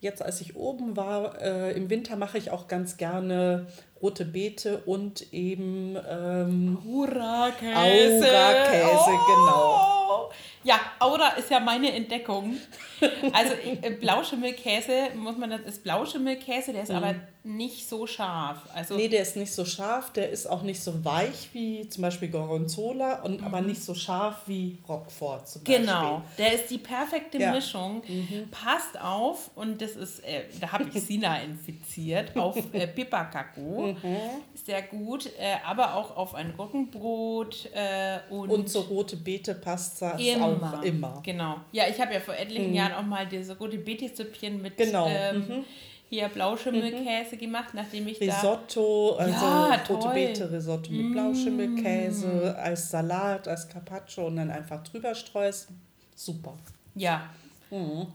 jetzt 0.00 0.20
als 0.22 0.40
ich 0.42 0.54
oben 0.54 0.94
war, 0.96 1.40
äh, 1.40 1.72
im 1.72 1.88
Winter 1.88 2.16
mache 2.16 2.36
ich 2.36 2.50
auch 2.50 2.68
ganz 2.68 2.98
gerne 2.98 3.66
rote 4.02 4.26
Beete 4.26 4.78
und 4.84 5.32
eben 5.32 5.96
ähm, 6.08 6.78
Aura-Käse. 6.86 8.26
Aura-Käse, 8.26 9.10
genau. 9.10 10.01
Ja, 10.64 10.78
Aura 11.00 11.28
ist 11.30 11.50
ja 11.50 11.60
meine 11.60 11.92
Entdeckung. 11.92 12.56
Also 13.32 13.54
äh, 13.82 13.90
Blauschimmelkäse, 13.90 15.10
muss 15.16 15.36
man 15.36 15.50
das 15.50 15.60
ist 15.62 15.82
Blauschimmelkäse, 15.82 16.72
der 16.72 16.84
ist 16.84 16.90
aber 16.90 17.14
nicht 17.44 17.88
so 17.88 18.06
scharf. 18.06 18.58
Also 18.72 18.94
Mhm. 18.94 19.00
Nee, 19.00 19.08
der 19.08 19.22
ist 19.22 19.36
nicht 19.36 19.52
so 19.52 19.64
scharf, 19.64 20.12
der 20.12 20.30
ist 20.30 20.46
auch 20.46 20.62
nicht 20.62 20.80
so 20.80 21.04
weich 21.04 21.48
wie 21.52 21.88
zum 21.88 22.02
Beispiel 22.02 22.28
Gorgonzola 22.28 23.22
und 23.22 23.42
aber 23.42 23.60
nicht 23.60 23.82
so 23.82 23.94
scharf 23.94 24.36
wie 24.46 24.78
Roquefort 24.88 25.48
zum 25.48 25.64
Beispiel. 25.64 25.80
Mhm. 25.80 25.86
Genau, 25.86 26.22
der 26.38 26.52
ist 26.54 26.70
die 26.70 26.78
perfekte 26.78 27.38
Ja. 27.38 27.48
Mhm. 27.48 27.54
Mischung. 27.56 28.02
Passt 28.52 29.00
auf, 29.00 29.50
und 29.56 29.82
das 29.82 29.92
ist, 29.92 30.20
äh, 30.24 30.44
da 30.60 30.70
habe 30.70 30.84
ich 30.92 31.02
Sina 31.02 31.38
infiziert, 31.42 32.36
auf 32.36 32.56
äh, 32.72 32.86
Pipakako. 32.86 33.94
Mhm. 34.00 34.16
Sehr 34.64 34.82
gut, 34.82 35.26
äh, 35.38 35.56
aber 35.66 35.94
auch 35.96 36.16
auf 36.16 36.36
ein 36.36 36.54
Roggenbrot 36.56 37.68
äh, 37.74 38.20
und, 38.32 38.50
Und 38.50 38.70
so 38.70 38.80
rote 38.82 39.16
Beete-Pasta 39.16 40.01
ist 40.10 40.36
immer. 40.36 40.78
auch 40.78 40.82
immer. 40.82 41.20
Genau. 41.24 41.56
Ja, 41.72 41.84
ich 41.88 42.00
habe 42.00 42.12
ja 42.14 42.20
vor 42.20 42.34
etlichen 42.34 42.74
Jahren 42.74 42.92
auch 42.92 43.06
mal 43.06 43.26
diese 43.26 43.56
rote 43.58 43.78
Beete-Süppchen 43.78 44.60
mit 44.60 44.76
Genau. 44.76 45.06
ähm, 45.08 45.64
hier 46.08 46.28
Blauschimmelkäse 46.28 47.36
gemacht, 47.38 47.72
nachdem 47.72 48.06
ich 48.08 48.18
da 48.18 48.26
Risotto, 48.26 49.16
also 49.16 49.32
Ja, 49.32 49.80
rote. 49.88 50.08
Beete 50.08 50.52
Risotto 50.52 50.92
mit 50.92 51.12
Blauschimmelkäse 51.12 52.54
als 52.58 52.90
Salat, 52.90 53.48
als 53.48 53.68
Carpaccio 53.68 54.26
und 54.26 54.36
dann 54.36 54.50
einfach 54.50 54.82
drüber 54.82 55.14
streust. 55.14 55.68
Super. 56.14 56.54
Ja. 56.94 57.30
Oh, 57.70 58.06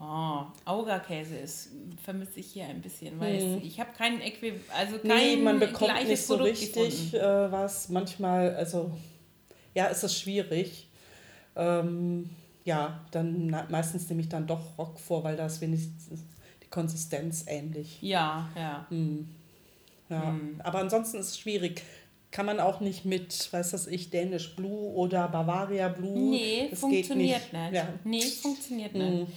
Augerkäse 0.66 1.36
ist 1.38 1.72
vermisse 2.04 2.40
ich 2.40 2.46
hier 2.46 2.66
ein 2.66 2.80
bisschen, 2.80 3.20
weil 3.20 3.36
es, 3.38 3.64
ich 3.64 3.80
habe 3.80 3.90
keinen 3.98 4.22
Äquiv 4.22 4.54
also 4.78 5.00
kein 5.00 5.08
Nee, 5.08 5.36
man 5.38 5.60
bekommt 5.60 5.90
gleiches 5.90 6.10
nicht 6.10 6.26
so 6.28 6.38
Produkt 6.38 6.60
richtig 6.62 7.14
äh, 7.16 7.52
was. 7.52 7.90
Manchmal, 7.90 8.56
also 8.56 8.92
ja, 9.74 9.86
ist 9.88 10.04
es 10.04 10.20
schwierig. 10.20 10.87
Ähm, 11.58 12.30
ja, 12.64 13.02
dann 13.12 13.48
na, 13.48 13.66
meistens 13.70 14.08
nehme 14.10 14.22
ich 14.22 14.30
dann 14.30 14.46
doch 14.48 14.78
Rock 14.78 15.00
vor, 15.00 15.24
weil 15.24 15.36
da 15.36 15.46
ist 15.46 15.62
wenigstens 15.62 16.22
die 16.62 16.68
Konsistenz 16.70 17.46
ähnlich. 17.48 17.98
Ja, 18.02 18.48
ja. 18.56 18.86
Ja. 20.10 20.24
Hm. 20.24 20.62
Aber 20.64 20.80
ansonsten 20.80 21.18
ist 21.18 21.30
es 21.30 21.40
schwierig. 21.40 21.84
Kann 22.30 22.46
man 22.46 22.60
auch 22.60 22.82
nicht 22.82 23.06
mit, 23.06 23.52
weiß 23.52 23.72
das 23.72 23.88
ich, 23.88 24.10
Dänisch 24.10 24.56
Blue 24.56 24.94
oder 24.94 25.28
Bavaria 25.30 25.88
Blue. 25.88 26.30
Nee, 26.30 26.68
Das 26.70 26.80
funktioniert 26.80 27.42
geht 27.52 27.54
nicht. 27.54 27.74
Ja. 27.74 27.88
Nee, 28.04 28.22
funktioniert 28.22 28.94
Hm. 28.94 29.20
nicht. 29.22 29.32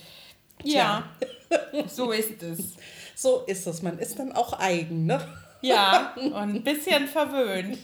Ja, 0.65 1.05
so 1.89 2.11
ist 2.11 2.43
es. 2.43 2.75
So 3.15 3.45
ist 3.47 3.67
es. 3.67 3.83
Man 3.83 3.99
ist 3.99 4.19
dann 4.19 4.33
auch 4.33 4.59
eigen, 4.59 5.07
ne? 5.07 5.27
Ja, 5.63 6.15
und 6.17 6.35
ein 6.35 6.63
bisschen 6.65 7.07
verwöhnt. 7.07 7.79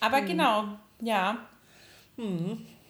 Aber 0.00 0.18
Hm. 0.18 0.26
genau, 0.26 0.64
ja. 1.02 1.38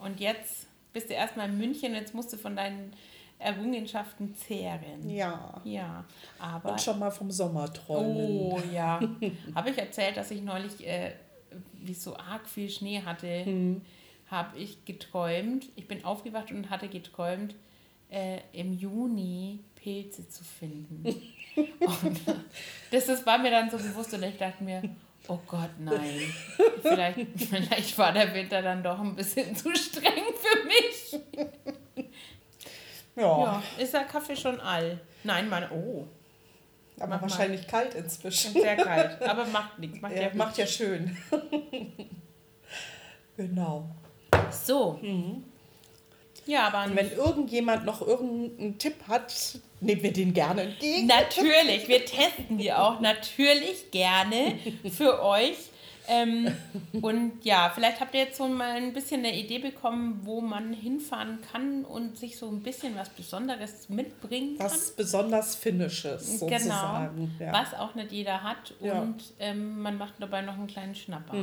Und 0.05 0.21
jetzt 0.21 0.67
bist 0.93 1.09
du 1.11 1.15
erstmal 1.15 1.49
in 1.49 1.59
München, 1.59 1.95
jetzt 1.95 2.15
musst 2.15 2.33
du 2.33 2.37
von 2.37 2.55
deinen 2.55 2.93
Errungenschaften 3.39 4.35
zehren. 4.35 5.09
Ja. 5.09 5.61
Ja, 5.65 6.05
aber. 6.39 6.73
Und 6.73 6.81
schon 6.81 6.99
mal 6.99 7.11
vom 7.11 7.31
Sommer 7.31 7.73
träumen. 7.73 8.17
Oh 8.17 8.61
ja. 8.73 9.01
Habe 9.55 9.71
ich 9.71 9.79
erzählt, 9.79 10.17
dass 10.17 10.31
ich 10.31 10.43
neulich, 10.43 10.87
äh, 10.87 11.13
wie 11.83 11.93
es 11.93 12.03
so 12.03 12.17
arg 12.17 12.47
viel 12.49 12.71
Schnee 12.71 13.03
hatte, 13.03 13.45
Hm. 13.45 13.83
habe 14.31 14.59
ich 14.59 14.85
geträumt. 14.85 15.67
Ich 15.77 15.89
bin 15.89 16.05
aufgewacht 16.05 16.51
und 16.53 16.71
hatte 16.71 16.89
geträumt, 16.89 17.55
äh, 18.11 18.39
im 18.53 18.73
Juni 18.73 19.61
Pilze 19.77 20.29
zu 20.29 20.45
finden. 20.45 21.05
und 21.81 22.21
das, 22.91 23.07
das 23.07 23.27
war 23.27 23.39
mir 23.39 23.51
dann 23.51 23.71
so 23.71 23.77
bewusst 23.77 24.15
und 24.15 24.23
ich 24.23 24.37
dachte 24.37 24.63
mir, 24.63 24.83
oh 25.29 25.39
Gott, 25.47 25.71
nein. 25.79 26.21
Vielleicht, 26.83 27.19
vielleicht 27.37 27.99
war 27.99 28.13
der 28.13 28.35
Winter 28.35 28.63
dann 28.63 28.83
doch 28.83 28.99
ein 29.01 29.15
bisschen 29.17 29.55
zu 29.57 29.75
streng 29.75 30.25
für 30.41 30.65
mich. 30.65 31.23
Ja, 33.17 33.23
Ja, 33.23 33.63
ist 33.79 33.95
der 33.95 34.03
Kaffee 34.05 34.35
schon 34.35 34.59
all? 34.59 34.99
Nein, 35.23 35.49
meine, 35.49 35.71
oh, 35.71 36.09
aber 36.99 37.09
mach 37.11 37.21
mal. 37.21 37.31
wahrscheinlich 37.31 37.65
kalt 37.69 37.95
inzwischen. 37.95 38.53
sehr 38.55 38.75
kalt. 38.77 39.23
Aber 39.29 39.45
macht 39.47 39.79
nichts. 39.79 40.01
Macht 40.01 40.15
ja, 40.17 40.23
Ja, 40.23 40.31
macht 40.35 40.59
ja 40.59 40.67
schön. 40.67 41.17
genau. 43.37 43.89
So. 44.51 44.99
Ja, 46.47 46.69
aber 46.69 46.85
Und 46.85 46.97
wenn 46.97 47.11
irgendjemand 47.13 47.85
noch 47.85 48.01
irgendeinen 48.07 48.79
Tipp 48.79 48.97
hat, 49.09 49.59
nehmen 49.81 50.03
wir 50.03 50.13
den 50.13 50.35
gerne 50.35 50.63
entgegen. 50.63 51.07
natürlich, 51.07 51.89
wir 51.89 52.05
testen 52.05 52.59
die 52.59 52.73
auch 52.73 53.01
natürlich 53.01 53.91
gerne 53.91 54.59
für 54.91 55.23
euch. 55.23 55.57
Ähm, 56.07 56.55
und 57.01 57.45
ja, 57.45 57.73
vielleicht 57.75 58.01
habt 58.01 58.15
ihr 58.15 58.21
jetzt 58.21 58.37
so 58.37 58.47
mal 58.47 58.73
ein 58.73 58.93
bisschen 58.93 59.25
eine 59.25 59.35
Idee 59.35 59.59
bekommen, 59.59 60.21
wo 60.25 60.41
man 60.41 60.75
hinfahren 60.75 61.39
kann 61.51 61.85
und 61.85 62.19
sich 62.19 62.37
so 62.37 62.49
ein 62.49 62.63
bisschen 62.63 62.95
was 62.95 63.09
Besonderes 63.09 63.89
mitbringen 63.89 64.59
kann. 64.59 64.67
Was 64.67 64.91
besonders 64.91 65.55
Finnisches 65.55 66.41
genau, 66.41 66.51
sozusagen. 66.51 67.35
Ja. 67.41 67.53
was 67.53 67.73
auch 67.75 67.95
nicht 67.95 68.13
jeder 68.13 68.43
hat. 68.43 68.75
Ja. 68.81 69.01
Und 69.01 69.25
ähm, 69.39 69.81
man 69.81 69.97
macht 69.97 70.15
dabei 70.19 70.43
noch 70.43 70.55
einen 70.55 70.67
kleinen 70.67 70.95
Schnapper. 70.95 71.35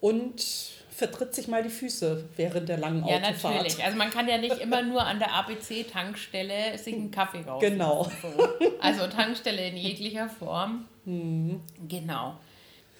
Und 0.00 0.44
vertritt 1.02 1.34
sich 1.34 1.48
mal 1.48 1.64
die 1.64 1.68
Füße 1.68 2.28
während 2.36 2.68
der 2.68 2.78
langen 2.78 3.04
Ja, 3.08 3.16
Autofahrt. 3.16 3.54
natürlich. 3.56 3.84
Also 3.84 3.98
man 3.98 4.10
kann 4.10 4.28
ja 4.28 4.38
nicht 4.38 4.58
immer 4.60 4.82
nur 4.82 5.04
an 5.04 5.18
der 5.18 5.32
ABC-Tankstelle 5.34 6.78
sich 6.78 6.94
einen 6.94 7.10
Kaffee 7.10 7.42
raus. 7.42 7.60
Genau. 7.60 8.08
So. 8.22 8.48
Also 8.80 9.08
Tankstelle 9.08 9.66
in 9.66 9.76
jeglicher 9.76 10.28
Form. 10.28 10.84
Genau. 11.04 12.38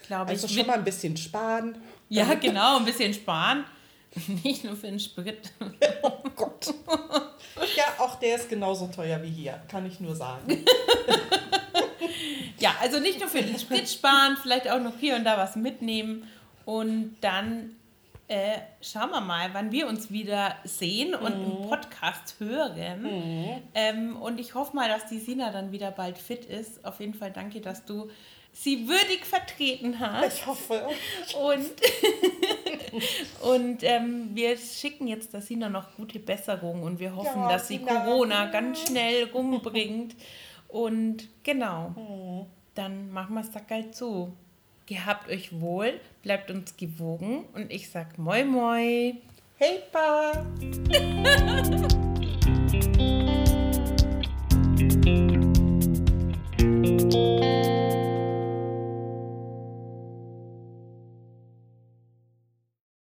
Glaube. 0.08 0.30
Also 0.30 0.48
ich. 0.48 0.54
schon 0.56 0.66
mal 0.66 0.74
ein 0.78 0.84
bisschen 0.84 1.16
sparen. 1.16 1.76
ja, 2.08 2.34
genau, 2.34 2.78
ein 2.78 2.84
bisschen 2.84 3.14
sparen. 3.14 3.64
Nicht 4.42 4.64
nur 4.64 4.74
für 4.74 4.88
den 4.88 4.98
Sprit. 5.00 5.52
Oh 6.02 6.28
Gott. 6.34 6.74
Ja, 7.76 7.84
auch 7.98 8.16
der 8.16 8.34
ist 8.34 8.48
genauso 8.48 8.88
teuer 8.88 9.22
wie 9.22 9.28
hier, 9.30 9.62
kann 9.68 9.86
ich 9.86 10.00
nur 10.00 10.16
sagen. 10.16 10.64
Ja, 12.58 12.74
also 12.80 12.98
nicht 12.98 13.20
nur 13.20 13.28
für 13.28 13.42
den 13.42 13.58
Sprit 13.58 13.88
sparen, 13.88 14.36
vielleicht 14.42 14.68
auch 14.68 14.80
noch 14.80 14.94
hier 14.98 15.14
und 15.16 15.24
da 15.24 15.36
was 15.38 15.54
mitnehmen. 15.56 16.28
Und 16.64 17.16
dann 17.20 17.76
äh, 18.32 18.58
schauen 18.80 19.10
wir 19.10 19.20
mal, 19.20 19.50
wann 19.52 19.70
wir 19.72 19.86
uns 19.88 20.10
wieder 20.10 20.56
sehen 20.64 21.14
und 21.14 21.36
Mhm. 21.38 21.62
im 21.62 21.68
Podcast 21.68 22.36
hören. 22.38 23.06
Ähm, 23.74 24.16
und 24.16 24.40
ich 24.40 24.54
hoffe 24.54 24.74
mal, 24.74 24.88
dass 24.88 25.06
die 25.06 25.18
Sina 25.18 25.50
dann 25.52 25.70
wieder 25.72 25.90
bald 25.90 26.16
fit 26.18 26.44
ist. 26.46 26.84
Auf 26.84 27.00
jeden 27.00 27.14
Fall 27.14 27.30
danke, 27.30 27.60
dass 27.60 27.84
du 27.84 28.08
sie 28.52 28.88
würdig 28.88 29.24
vertreten 29.24 29.98
hast. 30.00 30.38
Ich 30.38 30.46
hoffe. 30.46 30.86
Und, 31.42 31.70
und 33.42 33.82
ähm, 33.82 34.30
wir 34.34 34.56
schicken 34.56 35.06
jetzt 35.06 35.32
der 35.32 35.40
Sina 35.40 35.68
noch 35.68 35.94
gute 35.96 36.18
Besserung 36.18 36.82
und 36.82 36.98
wir 37.00 37.14
hoffen, 37.16 37.42
Ja, 37.42 37.48
dass 37.48 37.68
sie 37.68 37.78
Sina. 37.78 38.04
Corona 38.04 38.46
ganz 38.46 38.86
schnell 38.88 39.24
rumbringt. 39.30 40.14
Und 40.68 41.28
genau, 41.42 42.46
dann 42.74 43.10
machen 43.10 43.34
wir 43.34 43.40
es 43.42 43.52
Sackerl 43.52 43.90
zu. 43.90 44.32
Ihr 44.92 45.06
habt 45.06 45.30
euch 45.30 45.58
wohl, 45.58 45.98
bleibt 46.22 46.50
uns 46.50 46.76
gewogen 46.76 47.46
und 47.54 47.72
ich 47.72 47.88
sag 47.88 48.18
moi 48.18 48.44
moi. 48.44 49.14
Hey 49.56 49.80
Pa! 49.90 50.32
thank 56.60 57.42